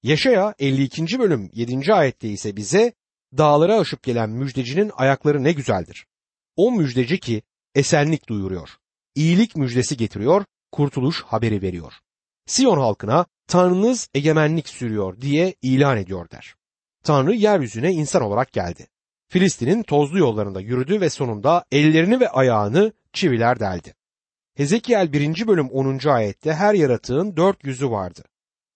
Yaşaya 0.03 0.55
52. 0.59 1.19
bölüm 1.19 1.49
7. 1.53 1.93
ayette 1.93 2.29
ise 2.29 2.55
bize 2.55 2.93
dağlara 3.37 3.79
aşıp 3.79 4.03
gelen 4.03 4.29
müjdecinin 4.29 4.91
ayakları 4.95 5.43
ne 5.43 5.51
güzeldir. 5.51 6.05
O 6.55 6.71
müjdeci 6.71 7.19
ki 7.19 7.41
esenlik 7.75 8.29
duyuruyor, 8.29 8.69
iyilik 9.15 9.55
müjdesi 9.55 9.97
getiriyor, 9.97 10.45
kurtuluş 10.71 11.23
haberi 11.23 11.61
veriyor. 11.61 11.93
Siyon 12.45 12.77
halkına 12.77 13.25
Tanrınız 13.47 14.09
egemenlik 14.13 14.69
sürüyor 14.69 15.21
diye 15.21 15.55
ilan 15.61 15.97
ediyor 15.97 16.29
der. 16.29 16.55
Tanrı 17.03 17.33
yeryüzüne 17.33 17.91
insan 17.91 18.21
olarak 18.21 18.51
geldi. 18.51 18.87
Filistin'in 19.29 19.83
tozlu 19.83 20.19
yollarında 20.19 20.61
yürüdü 20.61 21.01
ve 21.01 21.09
sonunda 21.09 21.65
ellerini 21.71 22.19
ve 22.19 22.29
ayağını 22.29 22.93
çiviler 23.13 23.59
deldi. 23.59 23.93
Hezekiel 24.55 25.13
1. 25.13 25.47
bölüm 25.47 25.69
10. 25.69 26.07
ayette 26.07 26.53
her 26.53 26.73
yaratığın 26.73 27.37
dört 27.37 27.63
yüzü 27.63 27.89
vardı. 27.89 28.23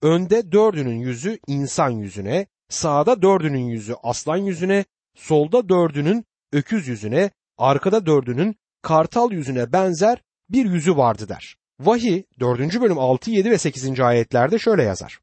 Önde 0.01 0.51
dördünün 0.51 0.99
yüzü 0.99 1.39
insan 1.47 1.89
yüzüne, 1.89 2.47
sağda 2.69 3.21
dördünün 3.21 3.65
yüzü 3.65 3.95
aslan 4.03 4.37
yüzüne, 4.37 4.85
solda 5.15 5.69
dördünün 5.69 6.25
öküz 6.53 6.87
yüzüne, 6.87 7.31
arkada 7.57 8.05
dördünün 8.05 8.55
kartal 8.81 9.31
yüzüne 9.31 9.73
benzer 9.73 10.21
bir 10.49 10.65
yüzü 10.65 10.97
vardı 10.97 11.29
der. 11.29 11.57
Vahiy 11.79 12.23
4. 12.39 12.81
bölüm 12.81 12.99
6, 12.99 13.31
7 13.31 13.51
ve 13.51 13.57
8. 13.57 13.99
ayetlerde 13.99 14.59
şöyle 14.59 14.83
yazar. 14.83 15.19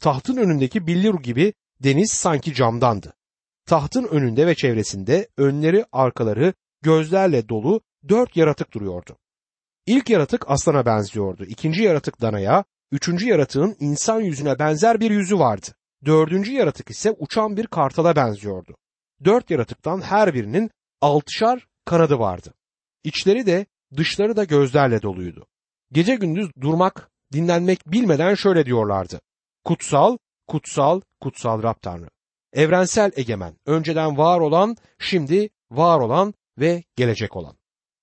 Tahtın 0.00 0.36
önündeki 0.36 0.86
billur 0.86 1.22
gibi 1.22 1.54
deniz 1.82 2.12
sanki 2.12 2.54
camdandı. 2.54 3.14
Tahtın 3.66 4.04
önünde 4.04 4.46
ve 4.46 4.54
çevresinde 4.54 5.28
önleri 5.36 5.84
arkaları 5.92 6.54
gözlerle 6.82 7.48
dolu 7.48 7.80
dört 8.08 8.36
yaratık 8.36 8.72
duruyordu. 8.72 9.18
İlk 9.86 10.10
yaratık 10.10 10.50
aslana 10.50 10.86
benziyordu. 10.86 11.44
İkinci 11.44 11.82
yaratık 11.82 12.20
danaya, 12.20 12.64
üçüncü 12.92 13.28
yaratığın 13.28 13.76
insan 13.80 14.20
yüzüne 14.20 14.58
benzer 14.58 15.00
bir 15.00 15.10
yüzü 15.10 15.38
vardı. 15.38 15.66
Dördüncü 16.04 16.52
yaratık 16.52 16.90
ise 16.90 17.10
uçan 17.18 17.56
bir 17.56 17.66
kartala 17.66 18.16
benziyordu. 18.16 18.76
Dört 19.24 19.50
yaratıktan 19.50 20.00
her 20.00 20.34
birinin 20.34 20.70
altışar 21.00 21.66
kanadı 21.84 22.18
vardı. 22.18 22.54
İçleri 23.04 23.46
de 23.46 23.66
dışları 23.96 24.36
da 24.36 24.44
gözlerle 24.44 25.02
doluydu. 25.02 25.46
Gece 25.92 26.14
gündüz 26.14 26.50
durmak, 26.60 27.10
dinlenmek 27.32 27.86
bilmeden 27.86 28.34
şöyle 28.34 28.66
diyorlardı. 28.66 29.20
Kutsal, 29.64 30.18
kutsal, 30.48 31.00
kutsal 31.20 31.62
Rab 31.62 31.74
Tanrı. 31.82 32.08
Evrensel 32.52 33.12
egemen, 33.16 33.56
önceden 33.66 34.18
var 34.18 34.40
olan, 34.40 34.76
şimdi 34.98 35.50
var 35.70 36.00
olan 36.00 36.34
ve 36.58 36.84
gelecek 36.96 37.36
olan. 37.36 37.56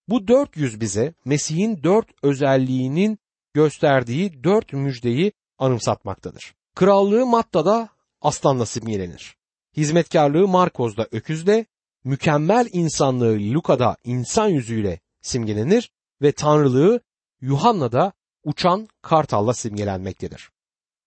Bu 0.08 0.28
dört 0.28 0.58
yüz 0.58 0.82
bize 0.82 1.14
Mesih'in 1.26 1.84
dört 1.84 2.08
özelliğinin 2.24 3.20
gösterdiği 3.54 4.44
dört 4.44 4.74
müjdeyi 4.74 5.32
anımsatmaktadır. 5.58 6.54
Krallığı 6.76 7.26
Matta'da 7.26 7.90
aslanla 8.22 8.66
simgelenir. 8.66 9.36
Hizmetkarlığı 9.78 10.48
Markoz'da 10.48 11.08
öküzle, 11.12 11.66
mükemmel 12.04 12.70
insanlığı 12.72 13.40
Luka'da 13.40 13.98
insan 14.04 14.48
yüzüyle 14.48 15.00
simgelenir 15.22 15.92
ve 16.22 16.32
tanrılığı 16.32 17.02
Yuhanna'da 17.42 18.14
uçan 18.44 18.88
kartalla 19.02 19.54
simgelenmektedir. 19.54 20.50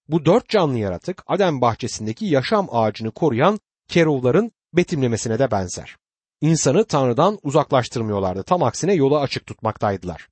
Bu 0.09 0.25
dört 0.25 0.49
canlı 0.49 0.79
yaratık 0.79 1.23
Adem 1.27 1.61
bahçesindeki 1.61 2.27
yaşam 2.27 2.69
ağacını 2.71 3.11
koruyan 3.11 3.61
keruvların 3.89 4.53
betimlemesine 4.73 5.39
de 5.39 5.51
benzer. 5.51 5.97
İnsanı 6.41 6.85
Tanrı'dan 6.85 7.39
uzaklaştırmıyorlardı. 7.43 8.43
Tam 8.43 8.63
aksine 8.63 8.95
yolu 8.95 9.19
açık 9.19 9.47
tutmaktaydılar. 9.47 10.29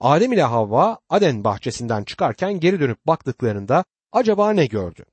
Adem 0.00 0.32
ile 0.32 0.42
Havva 0.42 0.98
Aden 1.08 1.44
bahçesinden 1.44 2.04
çıkarken 2.04 2.60
geri 2.60 2.80
dönüp 2.80 3.06
baktıklarında 3.06 3.84
acaba 4.12 4.52
ne 4.52 4.66
gördü? 4.66 5.04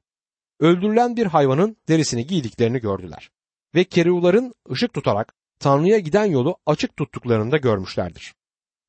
Öldürülen 0.60 1.16
bir 1.16 1.26
hayvanın 1.26 1.78
derisini 1.88 2.28
giydiklerini 2.28 2.80
gördüler. 2.80 3.32
Ve 3.76 3.84
keruvların 3.84 4.54
ışık 4.72 4.94
tutarak 4.94 5.34
Tanrı'ya 5.60 6.00
giden 6.00 6.26
yolu 6.26 6.58
açık 6.66 6.98
tuttuklarını 6.98 7.52
da 7.52 7.58
görmüşlerdir. 7.58 8.36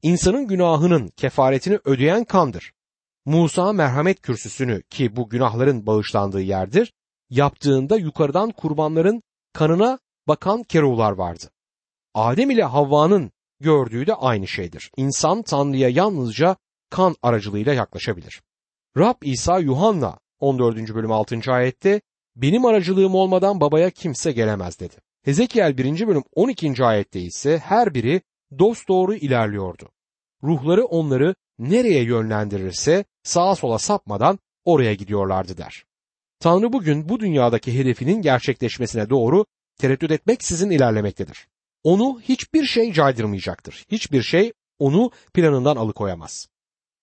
İnsanın 0.06 0.46
günahının 0.46 1.08
kefaretini 1.16 1.78
ödeyen 1.84 2.24
kandır. 2.24 2.72
Musa 3.24 3.72
merhamet 3.72 4.22
kürsüsünü 4.22 4.82
ki 4.82 5.16
bu 5.16 5.28
günahların 5.28 5.86
bağışlandığı 5.86 6.40
yerdir, 6.40 6.92
yaptığında 7.30 7.96
yukarıdan 7.96 8.50
kurbanların 8.50 9.22
kanına 9.52 9.98
bakan 10.28 10.62
keruvlar 10.62 11.12
vardı. 11.12 11.44
Adem 12.14 12.50
ile 12.50 12.64
Havva'nın 12.64 13.30
gördüğü 13.60 14.06
de 14.06 14.14
aynı 14.14 14.46
şeydir. 14.46 14.90
İnsan 14.96 15.42
Tanrı'ya 15.42 15.88
yalnızca 15.88 16.56
kan 16.90 17.16
aracılığıyla 17.22 17.74
yaklaşabilir. 17.74 18.42
Rab 18.96 19.22
İsa 19.22 19.58
Yuhanna 19.58 20.18
14. 20.40 20.94
bölüm 20.94 21.12
6. 21.12 21.52
ayette 21.52 22.00
benim 22.36 22.64
aracılığım 22.64 23.14
olmadan 23.14 23.60
babaya 23.60 23.90
kimse 23.90 24.32
gelemez 24.32 24.80
dedi. 24.80 24.94
Hezekiel 25.24 25.78
1. 25.78 26.06
bölüm 26.06 26.24
12. 26.34 26.84
ayette 26.84 27.20
ise 27.20 27.58
her 27.58 27.94
biri 27.94 28.22
dost 28.58 28.88
doğru 28.88 29.14
ilerliyordu. 29.14 29.88
Ruhları 30.46 30.84
onları 30.84 31.34
nereye 31.58 32.04
yönlendirirse 32.04 33.04
sağa 33.22 33.54
sola 33.54 33.78
sapmadan 33.78 34.38
oraya 34.64 34.94
gidiyorlardı 34.94 35.56
der. 35.56 35.84
Tanrı 36.40 36.72
bugün 36.72 37.08
bu 37.08 37.20
dünyadaki 37.20 37.78
hedefinin 37.78 38.22
gerçekleşmesine 38.22 39.10
doğru 39.10 39.46
tereddüt 39.78 40.10
etmeksizin 40.10 40.70
ilerlemektedir. 40.70 41.48
Onu 41.82 42.20
hiçbir 42.20 42.64
şey 42.64 42.92
caydırmayacaktır. 42.92 43.84
Hiçbir 43.90 44.22
şey 44.22 44.52
onu 44.78 45.10
planından 45.34 45.76
alıkoyamaz. 45.76 46.48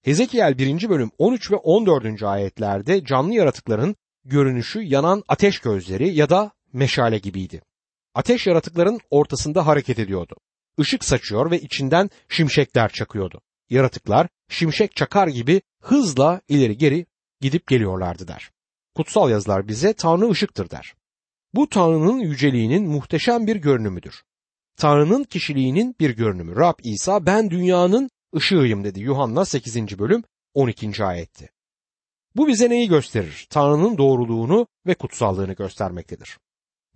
Hezekiel 0.01 0.57
1. 0.57 0.89
bölüm 0.89 1.11
13 1.17 1.51
ve 1.51 1.55
14. 1.55 2.23
ayetlerde 2.23 3.05
canlı 3.05 3.33
yaratıkların 3.33 3.95
görünüşü 4.25 4.81
yanan 4.81 5.23
ateş 5.27 5.59
gözleri 5.59 6.15
ya 6.15 6.29
da 6.29 6.51
meşale 6.73 7.17
gibiydi. 7.17 7.61
Ateş 8.15 8.47
yaratıkların 8.47 8.99
ortasında 9.09 9.67
hareket 9.67 9.99
ediyordu. 9.99 10.35
Işık 10.77 11.03
saçıyor 11.03 11.51
ve 11.51 11.61
içinden 11.61 12.09
şimşekler 12.29 12.91
çakıyordu. 12.91 13.41
Yaratıklar 13.69 14.27
şimşek 14.49 14.95
çakar 14.95 15.27
gibi 15.27 15.61
hızla 15.81 16.41
ileri 16.47 16.77
geri 16.77 17.05
gidip 17.41 17.67
geliyorlardı 17.67 18.27
der. 18.27 18.51
Kutsal 18.95 19.29
yazılar 19.29 19.67
bize 19.67 19.93
Tanrı 19.93 20.29
ışıktır 20.29 20.69
der. 20.69 20.93
Bu 21.53 21.69
Tanrı'nın 21.69 22.19
yüceliğinin 22.19 22.87
muhteşem 22.87 23.47
bir 23.47 23.55
görünümüdür. 23.55 24.23
Tanrı'nın 24.77 25.23
kişiliğinin 25.23 25.95
bir 25.99 26.09
görünümü. 26.09 26.55
Rab 26.55 26.79
İsa 26.83 27.25
ben 27.25 27.49
dünyanın 27.49 28.09
ışığıyım 28.35 28.83
dedi 28.83 28.99
Yuhanna 28.99 29.45
8. 29.45 29.99
bölüm 29.99 30.23
12. 30.53 31.05
ayetti. 31.05 31.49
Bu 32.35 32.47
bize 32.47 32.69
neyi 32.69 32.87
gösterir? 32.87 33.47
Tanrı'nın 33.49 33.97
doğruluğunu 33.97 34.67
ve 34.87 34.95
kutsallığını 34.95 35.53
göstermektedir. 35.53 36.37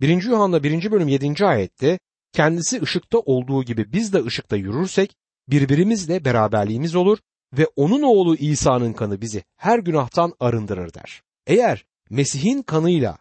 1. 0.00 0.22
Yuhanna 0.22 0.62
1. 0.62 0.90
bölüm 0.90 1.08
7. 1.08 1.46
ayette 1.46 1.98
kendisi 2.38 2.82
ışıkta 2.82 3.18
olduğu 3.18 3.64
gibi 3.64 3.92
biz 3.92 4.12
de 4.12 4.24
ışıkta 4.24 4.56
yürürsek 4.56 5.16
birbirimizle 5.48 6.24
beraberliğimiz 6.24 6.94
olur 6.94 7.18
ve 7.52 7.66
onun 7.76 8.02
oğlu 8.02 8.36
İsa'nın 8.36 8.92
kanı 8.92 9.20
bizi 9.20 9.44
her 9.56 9.78
günahtan 9.78 10.32
arındırır 10.40 10.94
der. 10.94 11.22
Eğer 11.46 11.84
Mesih'in 12.10 12.62
kanıyla 12.62 13.18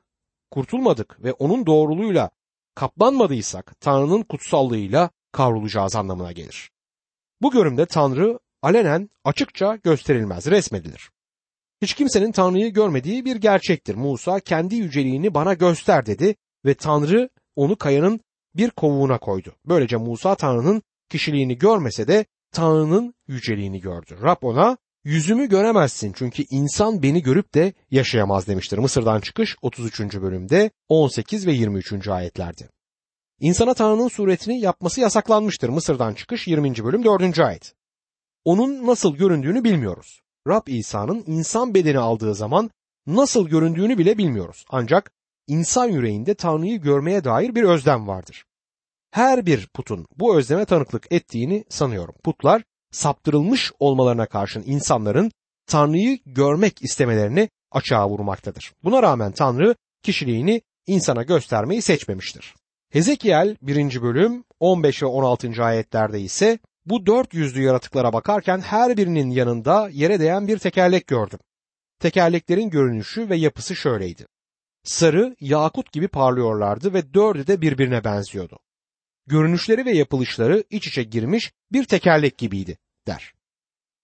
kurtulmadık 0.52 1.24
ve 1.24 1.34
onun 1.34 1.66
doğruluğuyla 1.66 2.30
kaplanmadıysak 2.76 3.82
Tanrı'nın 3.82 4.22
kutsallığıyla 4.22 5.10
kavrulacağız 5.32 5.96
anlamına 5.96 6.32
gelir. 6.32 6.72
Bu 7.42 7.52
görümde 7.52 7.86
Tanrı 7.86 8.40
alenen 8.62 9.10
açıkça 9.24 9.76
gösterilmez, 9.76 10.48
resmedilir. 10.48 11.10
Hiç 11.82 11.94
kimsenin 11.94 12.32
Tanrı'yı 12.32 12.74
görmediği 12.74 13.26
bir 13.26 13.36
gerçektir. 13.36 13.96
Musa 13.96 14.40
kendi 14.40 14.76
yüceliğini 14.76 15.34
bana 15.34 15.54
göster 15.54 16.06
dedi 16.06 16.36
ve 16.66 16.74
Tanrı 16.74 17.30
onu 17.56 17.76
kayanın 17.76 18.20
bir 18.58 18.70
kovuğuna 18.70 19.18
koydu. 19.18 19.56
Böylece 19.66 19.98
Musa 19.98 20.36
Tanrı'nın 20.36 20.82
kişiliğini 21.10 21.58
görmese 21.58 22.08
de 22.08 22.26
Tanrı'nın 22.52 23.14
yüceliğini 23.28 23.80
gördü. 23.82 24.18
Rab 24.24 24.38
ona 24.42 24.78
yüzümü 25.04 25.50
göremezsin 25.50 26.14
çünkü 26.16 26.44
insan 26.50 27.04
beni 27.04 27.22
görüp 27.22 27.54
de 27.54 27.74
yaşayamaz 27.92 28.48
demiştir. 28.48 28.78
Mısır'dan 28.78 29.20
çıkış 29.20 29.56
33. 29.62 30.00
bölümde 30.00 30.72
18 30.90 31.48
ve 31.48 31.52
23. 31.52 32.08
ayetlerde. 32.08 32.70
İnsana 33.40 33.74
Tanrı'nın 33.74 34.08
suretini 34.08 34.60
yapması 34.60 35.02
yasaklanmıştır. 35.02 35.70
Mısır'dan 35.70 36.14
çıkış 36.14 36.48
20. 36.48 36.76
bölüm 36.84 37.04
4. 37.04 37.40
ayet. 37.40 37.74
Onun 38.46 38.88
nasıl 38.88 39.16
göründüğünü 39.16 39.64
bilmiyoruz. 39.64 40.22
Rab 40.48 40.68
İsa'nın 40.68 41.24
insan 41.28 41.74
bedeni 41.74 42.00
aldığı 42.00 42.36
zaman 42.36 42.72
nasıl 43.08 43.48
göründüğünü 43.48 43.98
bile 43.98 44.18
bilmiyoruz. 44.18 44.66
Ancak 44.70 45.12
insan 45.48 45.88
yüreğinde 45.88 46.36
Tanrı'yı 46.36 46.82
görmeye 46.82 47.24
dair 47.24 47.56
bir 47.56 47.64
özlem 47.64 48.08
vardır. 48.08 48.46
Her 49.12 49.46
bir 49.46 49.68
putun 49.68 50.08
bu 50.16 50.38
özleme 50.38 50.66
tanıklık 50.66 51.12
ettiğini 51.12 51.64
sanıyorum. 51.70 52.16
Putlar 52.24 52.64
saptırılmış 52.92 53.72
olmalarına 53.80 54.26
karşın 54.26 54.64
insanların 54.66 55.32
Tanrı'yı 55.68 56.20
görmek 56.26 56.84
istemelerini 56.84 57.50
açığa 57.72 58.10
vurmaktadır. 58.10 58.74
Buna 58.84 59.04
rağmen 59.04 59.32
Tanrı 59.32 59.76
kişiliğini 60.04 60.62
insana 60.88 61.24
göstermeyi 61.24 61.82
seçmemiştir. 61.82 62.56
Hezekiel 62.92 63.56
1. 63.62 64.02
bölüm 64.02 64.44
15 64.60 65.04
ve 65.04 65.06
16. 65.06 65.64
ayetlerde 65.64 66.22
ise 66.22 66.60
bu 66.86 67.06
dört 67.06 67.34
yüzlü 67.34 67.62
yaratıklara 67.62 68.14
bakarken 68.14 68.60
her 68.60 68.98
birinin 68.98 69.30
yanında 69.30 69.90
yere 69.92 70.20
değen 70.20 70.48
bir 70.48 70.58
tekerlek 70.58 71.08
gördüm. 71.08 71.40
Tekerleklerin 72.00 72.70
görünüşü 72.70 73.30
ve 73.30 73.36
yapısı 73.36 73.76
şöyleydi. 73.76 74.26
Sarı, 74.88 75.36
yakut 75.40 75.92
gibi 75.92 76.08
parlıyorlardı 76.08 76.94
ve 76.94 77.14
dördü 77.14 77.48
de 77.48 77.62
birbirine 77.62 78.04
benziyordu. 78.04 78.60
Görünüşleri 79.26 79.86
ve 79.86 79.92
yapılışları 79.92 80.64
iç 80.70 80.88
içe 80.88 81.04
girmiş 81.04 81.52
bir 81.72 81.84
tekerlek 81.84 82.38
gibiydi 82.38 82.78
der. 83.08 83.34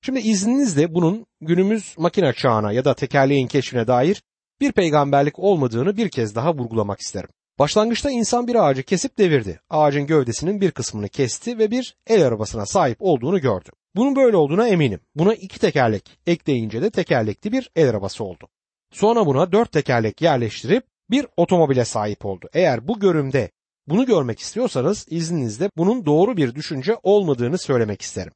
Şimdi 0.01 0.19
izninizle 0.19 0.93
bunun 0.93 1.25
günümüz 1.41 1.95
makine 1.97 2.33
çağına 2.33 2.71
ya 2.71 2.85
da 2.85 2.93
tekerleğin 2.93 3.47
keşfine 3.47 3.87
dair 3.87 4.23
bir 4.61 4.71
peygamberlik 4.71 5.39
olmadığını 5.39 5.97
bir 5.97 6.09
kez 6.09 6.35
daha 6.35 6.53
vurgulamak 6.53 6.99
isterim. 6.99 7.29
Başlangıçta 7.59 8.11
insan 8.11 8.47
bir 8.47 8.55
ağacı 8.55 8.83
kesip 8.83 9.17
devirdi. 9.17 9.59
Ağacın 9.69 10.07
gövdesinin 10.07 10.61
bir 10.61 10.71
kısmını 10.71 11.09
kesti 11.09 11.57
ve 11.57 11.71
bir 11.71 11.95
el 12.07 12.25
arabasına 12.25 12.65
sahip 12.65 12.97
olduğunu 12.99 13.41
gördü. 13.41 13.69
Bunun 13.95 14.15
böyle 14.15 14.37
olduğuna 14.37 14.67
eminim. 14.67 14.99
Buna 15.15 15.33
iki 15.33 15.59
tekerlek 15.59 16.19
ekleyince 16.27 16.81
de 16.81 16.89
tekerlekli 16.89 17.51
bir 17.51 17.69
el 17.75 17.89
arabası 17.89 18.23
oldu. 18.23 18.47
Sonra 18.93 19.25
buna 19.25 19.51
dört 19.51 19.71
tekerlek 19.71 20.21
yerleştirip 20.21 20.83
bir 21.09 21.27
otomobile 21.37 21.85
sahip 21.85 22.25
oldu. 22.25 22.49
Eğer 22.53 22.87
bu 22.87 22.99
görümde 22.99 23.51
bunu 23.87 24.05
görmek 24.05 24.39
istiyorsanız 24.39 25.05
izninizle 25.09 25.69
bunun 25.77 26.05
doğru 26.05 26.37
bir 26.37 26.55
düşünce 26.55 26.97
olmadığını 27.03 27.57
söylemek 27.57 28.01
isterim. 28.01 28.33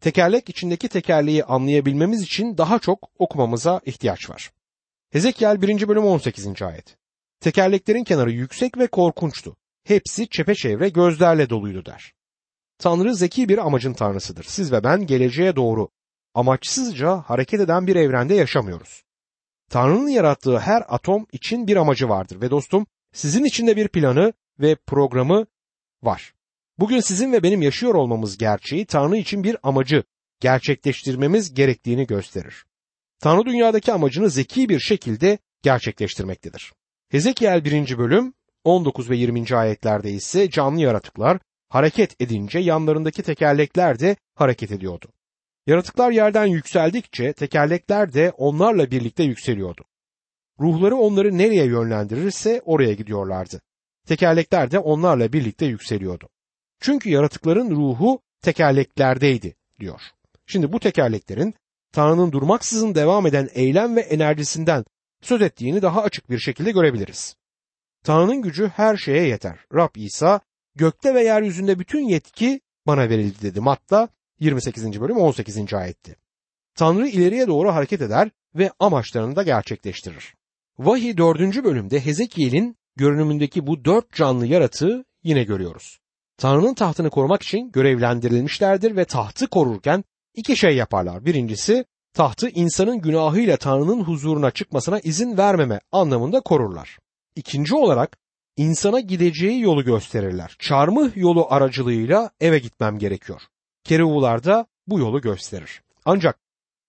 Tekerlek 0.00 0.48
içindeki 0.48 0.88
tekerleği 0.88 1.44
anlayabilmemiz 1.44 2.22
için 2.22 2.58
daha 2.58 2.78
çok 2.78 3.08
okumamıza 3.18 3.80
ihtiyaç 3.86 4.30
var. 4.30 4.50
Hezekiel 5.10 5.62
1. 5.62 5.88
bölüm 5.88 6.04
18. 6.04 6.62
ayet. 6.62 6.96
Tekerleklerin 7.40 8.04
kenarı 8.04 8.30
yüksek 8.30 8.78
ve 8.78 8.86
korkunçtu. 8.86 9.56
Hepsi 9.84 10.28
çepeçevre 10.28 10.88
gözlerle 10.88 11.50
doluydu 11.50 11.86
der. 11.86 12.12
Tanrı 12.78 13.14
zeki 13.14 13.48
bir 13.48 13.58
amacın 13.58 13.92
tanrısıdır. 13.92 14.44
Siz 14.44 14.72
ve 14.72 14.84
ben 14.84 15.06
geleceğe 15.06 15.56
doğru 15.56 15.88
amaçsızca 16.34 17.16
hareket 17.16 17.60
eden 17.60 17.86
bir 17.86 17.96
evrende 17.96 18.34
yaşamıyoruz. 18.34 19.02
Tanrı'nın 19.72 20.08
yarattığı 20.08 20.58
her 20.58 20.82
atom 20.88 21.26
için 21.32 21.66
bir 21.66 21.76
amacı 21.76 22.08
vardır 22.08 22.40
ve 22.40 22.50
dostum 22.50 22.86
sizin 23.12 23.44
için 23.44 23.66
de 23.66 23.76
bir 23.76 23.88
planı 23.88 24.32
ve 24.60 24.76
programı 24.86 25.46
var. 26.02 26.34
Bugün 26.78 27.00
sizin 27.00 27.32
ve 27.32 27.42
benim 27.42 27.62
yaşıyor 27.62 27.94
olmamız 27.94 28.38
gerçeği 28.38 28.86
Tanrı 28.86 29.16
için 29.16 29.44
bir 29.44 29.56
amacı 29.62 30.04
gerçekleştirmemiz 30.40 31.54
gerektiğini 31.54 32.06
gösterir. 32.06 32.64
Tanrı 33.20 33.44
dünyadaki 33.44 33.92
amacını 33.92 34.30
zeki 34.30 34.68
bir 34.68 34.80
şekilde 34.80 35.38
gerçekleştirmektedir. 35.62 36.72
Hezekiel 37.10 37.64
1. 37.64 37.98
bölüm 37.98 38.34
19 38.64 39.10
ve 39.10 39.16
20. 39.16 39.56
ayetlerde 39.56 40.10
ise 40.10 40.50
canlı 40.50 40.80
yaratıklar 40.80 41.38
hareket 41.68 42.20
edince 42.20 42.58
yanlarındaki 42.58 43.22
tekerlekler 43.22 43.98
de 43.98 44.16
hareket 44.34 44.72
ediyordu. 44.72 45.06
Yaratıklar 45.66 46.10
yerden 46.10 46.46
yükseldikçe 46.46 47.32
tekerlekler 47.32 48.12
de 48.12 48.30
onlarla 48.30 48.90
birlikte 48.90 49.22
yükseliyordu. 49.22 49.84
Ruhları 50.60 50.96
onları 50.96 51.38
nereye 51.38 51.64
yönlendirirse 51.64 52.62
oraya 52.64 52.92
gidiyorlardı. 52.92 53.60
Tekerlekler 54.06 54.70
de 54.70 54.78
onlarla 54.78 55.32
birlikte 55.32 55.66
yükseliyordu. 55.66 56.28
Çünkü 56.80 57.10
yaratıkların 57.10 57.70
ruhu 57.70 58.20
tekerleklerdeydi 58.42 59.56
diyor. 59.80 60.00
Şimdi 60.46 60.72
bu 60.72 60.80
tekerleklerin 60.80 61.54
Tanrı'nın 61.92 62.32
durmaksızın 62.32 62.94
devam 62.94 63.26
eden 63.26 63.48
eylem 63.52 63.96
ve 63.96 64.00
enerjisinden 64.00 64.84
söz 65.22 65.42
ettiğini 65.42 65.82
daha 65.82 66.02
açık 66.02 66.30
bir 66.30 66.38
şekilde 66.38 66.70
görebiliriz. 66.70 67.36
Tanrı'nın 68.04 68.42
gücü 68.42 68.68
her 68.68 68.96
şeye 68.96 69.28
yeter. 69.28 69.58
Rab 69.74 69.96
İsa 69.96 70.40
gökte 70.74 71.14
ve 71.14 71.22
yeryüzünde 71.22 71.78
bütün 71.78 72.08
yetki 72.08 72.60
bana 72.86 73.08
verildi 73.08 73.42
dedi. 73.42 73.60
Matta 73.60 74.08
28. 74.42 75.00
bölüm 75.00 75.16
18. 75.16 75.74
ayetti. 75.74 76.16
Tanrı 76.74 77.08
ileriye 77.08 77.46
doğru 77.46 77.74
hareket 77.74 78.02
eder 78.02 78.30
ve 78.54 78.70
amaçlarını 78.80 79.36
da 79.36 79.42
gerçekleştirir. 79.42 80.34
Vahiy 80.78 81.16
4. 81.16 81.64
bölümde 81.64 82.04
Hezekiel'in 82.04 82.76
görünümündeki 82.96 83.66
bu 83.66 83.84
dört 83.84 84.12
canlı 84.12 84.46
yaratığı 84.46 85.04
yine 85.22 85.44
görüyoruz. 85.44 85.98
Tanrı'nın 86.36 86.74
tahtını 86.74 87.10
korumak 87.10 87.42
için 87.42 87.70
görevlendirilmişlerdir 87.72 88.96
ve 88.96 89.04
tahtı 89.04 89.46
korurken 89.46 90.04
iki 90.34 90.56
şey 90.56 90.76
yaparlar. 90.76 91.24
Birincisi 91.24 91.84
tahtı 92.14 92.48
insanın 92.48 93.00
günahıyla 93.00 93.56
Tanrı'nın 93.56 94.04
huzuruna 94.04 94.50
çıkmasına 94.50 95.00
izin 95.00 95.36
vermeme 95.38 95.80
anlamında 95.92 96.40
korurlar. 96.40 96.98
İkinci 97.36 97.74
olarak 97.74 98.16
insana 98.56 99.00
gideceği 99.00 99.60
yolu 99.60 99.84
gösterirler. 99.84 100.56
Çarmıh 100.58 101.16
yolu 101.16 101.46
aracılığıyla 101.50 102.30
eve 102.40 102.58
gitmem 102.58 102.98
gerekiyor. 102.98 103.42
Keruvular 103.84 104.44
da 104.44 104.66
bu 104.86 104.98
yolu 104.98 105.20
gösterir. 105.20 105.82
Ancak 106.04 106.38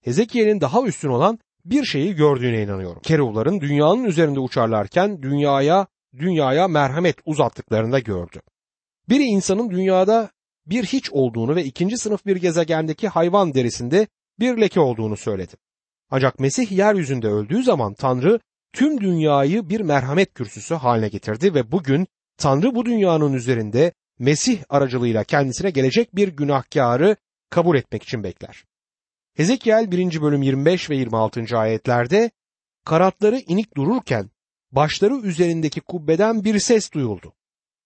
Hezekiel'in 0.01 0.61
daha 0.61 0.83
üstün 0.83 1.09
olan 1.09 1.39
bir 1.65 1.85
şeyi 1.85 2.15
gördüğüne 2.15 2.63
inanıyorum. 2.63 3.01
Keruvların 3.01 3.61
dünyanın 3.61 4.03
üzerinde 4.03 4.39
uçarlarken 4.39 5.21
dünyaya 5.21 5.87
dünyaya 6.19 6.67
merhamet 6.67 7.17
uzattıklarında 7.25 7.99
gördü. 7.99 8.41
Biri 9.09 9.23
insanın 9.23 9.69
dünyada 9.69 10.29
bir 10.65 10.83
hiç 10.83 11.11
olduğunu 11.11 11.55
ve 11.55 11.63
ikinci 11.63 11.97
sınıf 11.97 12.25
bir 12.25 12.35
gezegendeki 12.35 13.07
hayvan 13.07 13.53
derisinde 13.53 14.07
bir 14.39 14.57
leke 14.57 14.79
olduğunu 14.79 15.17
söyledi. 15.17 15.53
Ancak 16.11 16.39
Mesih 16.39 16.71
yeryüzünde 16.71 17.27
öldüğü 17.27 17.63
zaman 17.63 17.93
Tanrı 17.93 18.39
tüm 18.73 19.01
dünyayı 19.01 19.69
bir 19.69 19.81
merhamet 19.81 20.33
kürsüsü 20.33 20.75
haline 20.75 21.09
getirdi 21.09 21.53
ve 21.53 21.71
bugün 21.71 22.07
Tanrı 22.37 22.75
bu 22.75 22.85
dünyanın 22.85 23.33
üzerinde 23.33 23.93
Mesih 24.19 24.63
aracılığıyla 24.69 25.23
kendisine 25.23 25.69
gelecek 25.69 26.15
bir 26.15 26.27
günahkarı 26.27 27.15
kabul 27.49 27.77
etmek 27.77 28.03
için 28.03 28.23
bekler. 28.23 28.63
Hezekiel 29.33 29.91
1. 29.91 30.21
bölüm 30.21 30.41
25 30.41 30.89
ve 30.89 30.95
26. 30.95 31.57
ayetlerde 31.57 32.31
karatları 32.85 33.39
inik 33.39 33.77
dururken 33.77 34.29
başları 34.71 35.15
üzerindeki 35.15 35.81
kubbeden 35.81 36.43
bir 36.43 36.59
ses 36.59 36.91
duyuldu. 36.91 37.33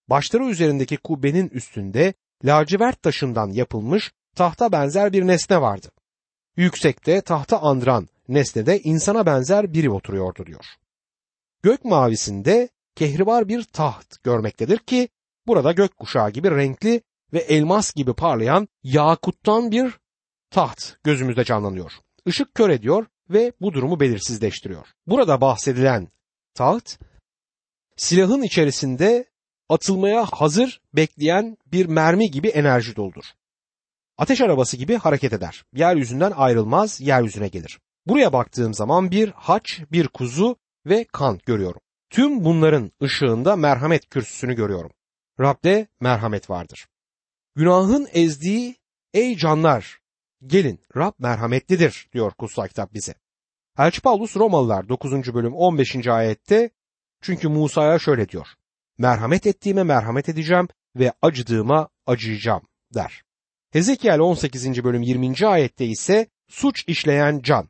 Başları 0.09 0.45
üzerindeki 0.45 0.97
kubbenin 0.97 1.49
üstünde 1.49 2.13
lacivert 2.45 3.03
taşından 3.03 3.51
yapılmış 3.51 4.11
tahta 4.35 4.71
benzer 4.71 5.13
bir 5.13 5.27
nesne 5.27 5.61
vardı. 5.61 5.91
Yüksekte 6.57 7.21
tahta 7.21 7.61
andıran 7.61 8.07
nesnede 8.27 8.79
insana 8.79 9.25
benzer 9.25 9.73
biri 9.73 9.89
oturuyordu 9.89 10.45
diyor. 10.45 10.65
Gök 11.63 11.85
mavisinde 11.85 12.69
kehribar 12.95 13.47
bir 13.47 13.63
taht 13.63 14.23
görmektedir 14.23 14.77
ki 14.77 15.09
burada 15.47 15.71
gök 15.71 15.97
kuşağı 15.97 16.31
gibi 16.31 16.51
renkli 16.51 17.01
ve 17.33 17.39
elmas 17.39 17.93
gibi 17.93 18.13
parlayan 18.13 18.67
yakuttan 18.83 19.71
bir 19.71 19.99
taht 20.49 20.93
gözümüzde 21.03 21.43
canlanıyor. 21.43 21.91
Işık 22.25 22.55
kör 22.55 22.69
ediyor 22.69 23.05
ve 23.29 23.53
bu 23.61 23.73
durumu 23.73 23.99
belirsizleştiriyor. 23.99 24.87
Burada 25.07 25.41
bahsedilen 25.41 26.07
taht 26.53 26.99
silahın 27.95 28.41
içerisinde 28.41 29.25
atılmaya 29.69 30.25
hazır 30.25 30.81
bekleyen 30.93 31.57
bir 31.65 31.85
mermi 31.85 32.31
gibi 32.31 32.47
enerji 32.47 32.95
doldur. 32.95 33.23
Ateş 34.17 34.41
arabası 34.41 34.77
gibi 34.77 34.95
hareket 34.95 35.33
eder. 35.33 35.63
Yeryüzünden 35.73 36.31
ayrılmaz, 36.35 37.01
yeryüzüne 37.01 37.47
gelir. 37.47 37.79
Buraya 38.05 38.33
baktığım 38.33 38.73
zaman 38.73 39.11
bir 39.11 39.29
haç, 39.29 39.81
bir 39.91 40.07
kuzu 40.07 40.55
ve 40.85 41.05
kan 41.11 41.39
görüyorum. 41.45 41.81
Tüm 42.09 42.45
bunların 42.45 42.91
ışığında 43.03 43.55
merhamet 43.55 44.09
kürsüsünü 44.09 44.53
görüyorum. 44.53 44.91
Rab'de 45.39 45.87
merhamet 45.99 46.49
vardır. 46.49 46.87
Günahın 47.55 48.07
ezdiği 48.13 48.75
Ey 49.13 49.37
canlar 49.37 49.99
gelin 50.45 50.79
Rab 50.95 51.13
merhametlidir 51.19 52.09
diyor 52.13 52.31
kutsal 52.31 52.67
kitap 52.67 52.93
bize. 52.93 53.13
Elçi 53.77 54.01
Paulus 54.01 54.35
Romalılar 54.35 54.89
9. 54.89 55.33
bölüm 55.33 55.53
15. 55.53 56.07
ayette 56.07 56.69
çünkü 57.21 57.47
Musa'ya 57.47 57.99
şöyle 57.99 58.29
diyor. 58.29 58.47
Merhamet 58.97 59.47
ettiğime 59.47 59.83
merhamet 59.83 60.29
edeceğim 60.29 60.67
ve 60.95 61.13
acıdığıma 61.21 61.89
acıyacağım 62.05 62.61
der. 62.93 63.23
Hezekiel 63.71 64.19
18. 64.19 64.83
bölüm 64.83 65.01
20. 65.01 65.47
ayette 65.47 65.85
ise 65.85 66.27
suç 66.47 66.83
işleyen 66.87 67.41
can, 67.41 67.69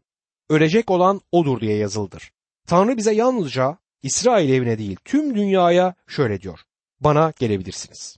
ölecek 0.50 0.92
olan 0.92 1.22
odur 1.32 1.62
diye 1.62 1.78
yazıldır. 1.78 2.32
Tanrı 2.68 2.98
bize 2.98 3.14
yalnızca 3.14 3.78
İsrail 4.04 4.50
evine 4.50 4.78
değil 4.78 4.98
tüm 5.06 5.36
dünyaya 5.36 5.96
şöyle 6.08 6.42
diyor. 6.42 6.60
Bana 7.00 7.34
gelebilirsiniz. 7.40 8.18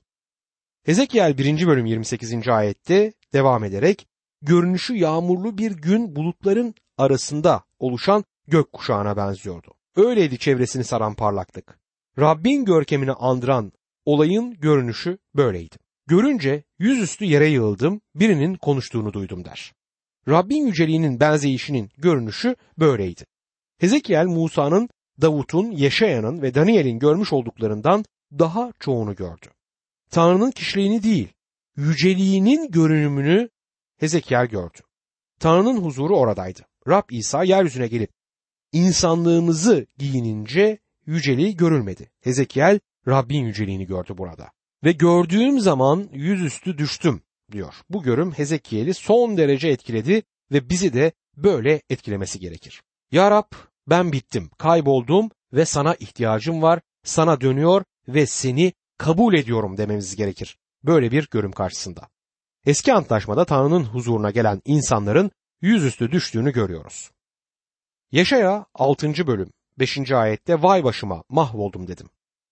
Hezekiel 0.83 1.37
1. 1.37 1.67
bölüm 1.67 1.85
28. 1.85 2.47
ayette 2.47 3.13
devam 3.33 3.63
ederek 3.63 4.07
görünüşü 4.41 4.95
yağmurlu 4.95 5.57
bir 5.57 5.71
gün 5.71 6.15
bulutların 6.15 6.75
arasında 6.97 7.63
oluşan 7.79 8.23
gök 8.47 8.73
kuşağına 8.73 9.17
benziyordu. 9.17 9.73
Öyleydi 9.95 10.37
çevresini 10.37 10.83
saran 10.83 11.13
parlaklık. 11.13 11.79
Rabbin 12.19 12.65
görkemini 12.65 13.11
andıran 13.11 13.71
olayın 14.05 14.53
görünüşü 14.59 15.17
böyleydi. 15.35 15.75
Görünce 16.07 16.63
yüzüstü 16.79 17.25
yere 17.25 17.47
yığıldım, 17.47 18.01
birinin 18.15 18.55
konuştuğunu 18.55 19.13
duydum 19.13 19.45
der. 19.45 19.73
Rabbin 20.27 20.67
yüceliğinin 20.67 21.19
benzeyişinin 21.19 21.89
görünüşü 21.97 22.55
böyleydi. 22.77 23.25
Hezekiel 23.77 24.25
Musa'nın, 24.25 24.89
Davut'un, 25.21 25.71
Yeşaya'nın 25.71 26.41
ve 26.41 26.53
Daniel'in 26.55 26.99
görmüş 26.99 27.33
olduklarından 27.33 28.05
daha 28.31 28.71
çoğunu 28.79 29.15
gördü. 29.15 29.47
Tanrı'nın 30.11 30.51
kişiliğini 30.51 31.03
değil, 31.03 31.33
yüceliğinin 31.75 32.71
görünümünü 32.71 33.49
Hezekiel 33.97 34.47
gördü. 34.47 34.79
Tanrı'nın 35.39 35.77
huzuru 35.77 36.17
oradaydı. 36.17 36.61
Rab 36.87 37.09
İsa 37.09 37.43
yeryüzüne 37.43 37.87
gelip 37.87 38.11
insanlığımızı 38.71 39.87
giyinince 39.97 40.79
yüceliği 41.05 41.57
görülmedi. 41.57 42.11
Hezekiel 42.21 42.79
Rabbin 43.07 43.45
yüceliğini 43.45 43.85
gördü 43.85 44.17
burada. 44.17 44.51
Ve 44.83 44.91
gördüğüm 44.91 45.59
zaman 45.59 46.09
yüzüstü 46.13 46.77
düştüm 46.77 47.21
diyor. 47.51 47.73
Bu 47.89 48.03
görüm 48.03 48.31
Hezekiel'i 48.31 48.93
son 48.93 49.37
derece 49.37 49.67
etkiledi 49.67 50.23
ve 50.51 50.69
bizi 50.69 50.93
de 50.93 51.11
böyle 51.37 51.81
etkilemesi 51.89 52.39
gerekir. 52.39 52.81
Ya 53.11 53.31
Rab 53.31 53.51
ben 53.87 54.11
bittim, 54.11 54.49
kayboldum 54.57 55.29
ve 55.53 55.65
sana 55.65 55.95
ihtiyacım 55.95 56.61
var, 56.61 56.81
sana 57.03 57.41
dönüyor 57.41 57.83
ve 58.07 58.25
seni 58.25 58.73
kabul 58.97 59.33
ediyorum 59.33 59.77
dememiz 59.77 60.15
gerekir. 60.15 60.57
Böyle 60.83 61.12
bir 61.12 61.29
görüm 61.31 61.51
karşısında. 61.51 62.09
Eski 62.65 62.93
antlaşmada 62.93 63.45
Tanrı'nın 63.45 63.83
huzuruna 63.83 64.31
gelen 64.31 64.62
insanların 64.65 65.31
yüzüstü 65.62 66.12
düştüğünü 66.12 66.53
görüyoruz. 66.53 67.12
Yaşaya 68.12 68.65
6. 68.73 69.27
bölüm 69.27 69.51
5. 69.79 70.12
ayette 70.12 70.63
vay 70.63 70.83
başıma 70.83 71.23
mahvoldum 71.29 71.88
dedim. 71.88 72.09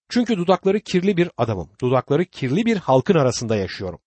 Çünkü 0.10 0.38
dudakları 0.38 0.80
kirli 0.80 1.18
bir 1.18 1.30
adamım, 1.38 1.70
dudakları 1.82 2.26
kirli 2.26 2.66
bir 2.66 2.78
halkın 2.78 3.16
arasında 3.16 3.56
yaşıyorum. 3.56 4.00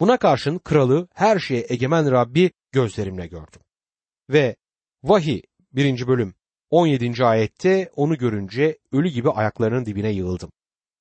Buna 0.00 0.16
karşın 0.16 0.58
kralı 0.58 1.08
her 1.14 1.38
şeye 1.38 1.66
egemen 1.68 2.10
Rabbi 2.10 2.50
gözlerimle 2.72 3.26
gördüm. 3.26 3.60
Ve 4.30 4.56
vahiy 5.02 5.42
1. 5.72 6.06
bölüm 6.06 6.34
17. 6.70 7.24
ayette 7.24 7.90
onu 7.96 8.18
görünce 8.18 8.78
ölü 8.92 9.08
gibi 9.08 9.30
ayaklarının 9.30 9.86
dibine 9.86 10.10
yığıldım. 10.10 10.52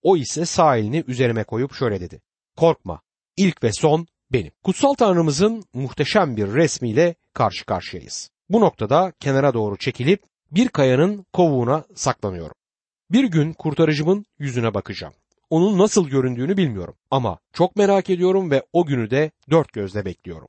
O 0.01 0.17
ise 0.17 0.45
sağ 0.45 0.77
elini 0.77 1.03
üzerime 1.07 1.43
koyup 1.43 1.73
şöyle 1.73 2.01
dedi. 2.01 2.21
Korkma, 2.57 3.01
ilk 3.37 3.63
ve 3.63 3.73
son 3.73 4.07
benim. 4.31 4.51
Kutsal 4.63 4.93
Tanrımızın 4.93 5.63
muhteşem 5.73 6.37
bir 6.37 6.53
resmiyle 6.53 7.15
karşı 7.33 7.65
karşıyayız. 7.65 8.29
Bu 8.49 8.61
noktada 8.61 9.13
kenara 9.19 9.53
doğru 9.53 9.77
çekilip 9.77 10.23
bir 10.51 10.69
kayanın 10.69 11.25
kovuğuna 11.33 11.83
saklanıyorum. 11.95 12.55
Bir 13.11 13.23
gün 13.23 13.53
kurtarıcımın 13.53 14.25
yüzüne 14.39 14.73
bakacağım. 14.73 15.13
Onun 15.49 15.77
nasıl 15.77 16.09
göründüğünü 16.09 16.57
bilmiyorum 16.57 16.95
ama 17.11 17.39
çok 17.53 17.75
merak 17.75 18.09
ediyorum 18.09 18.51
ve 18.51 18.63
o 18.73 18.85
günü 18.85 19.09
de 19.09 19.31
dört 19.49 19.73
gözle 19.73 20.05
bekliyorum. 20.05 20.47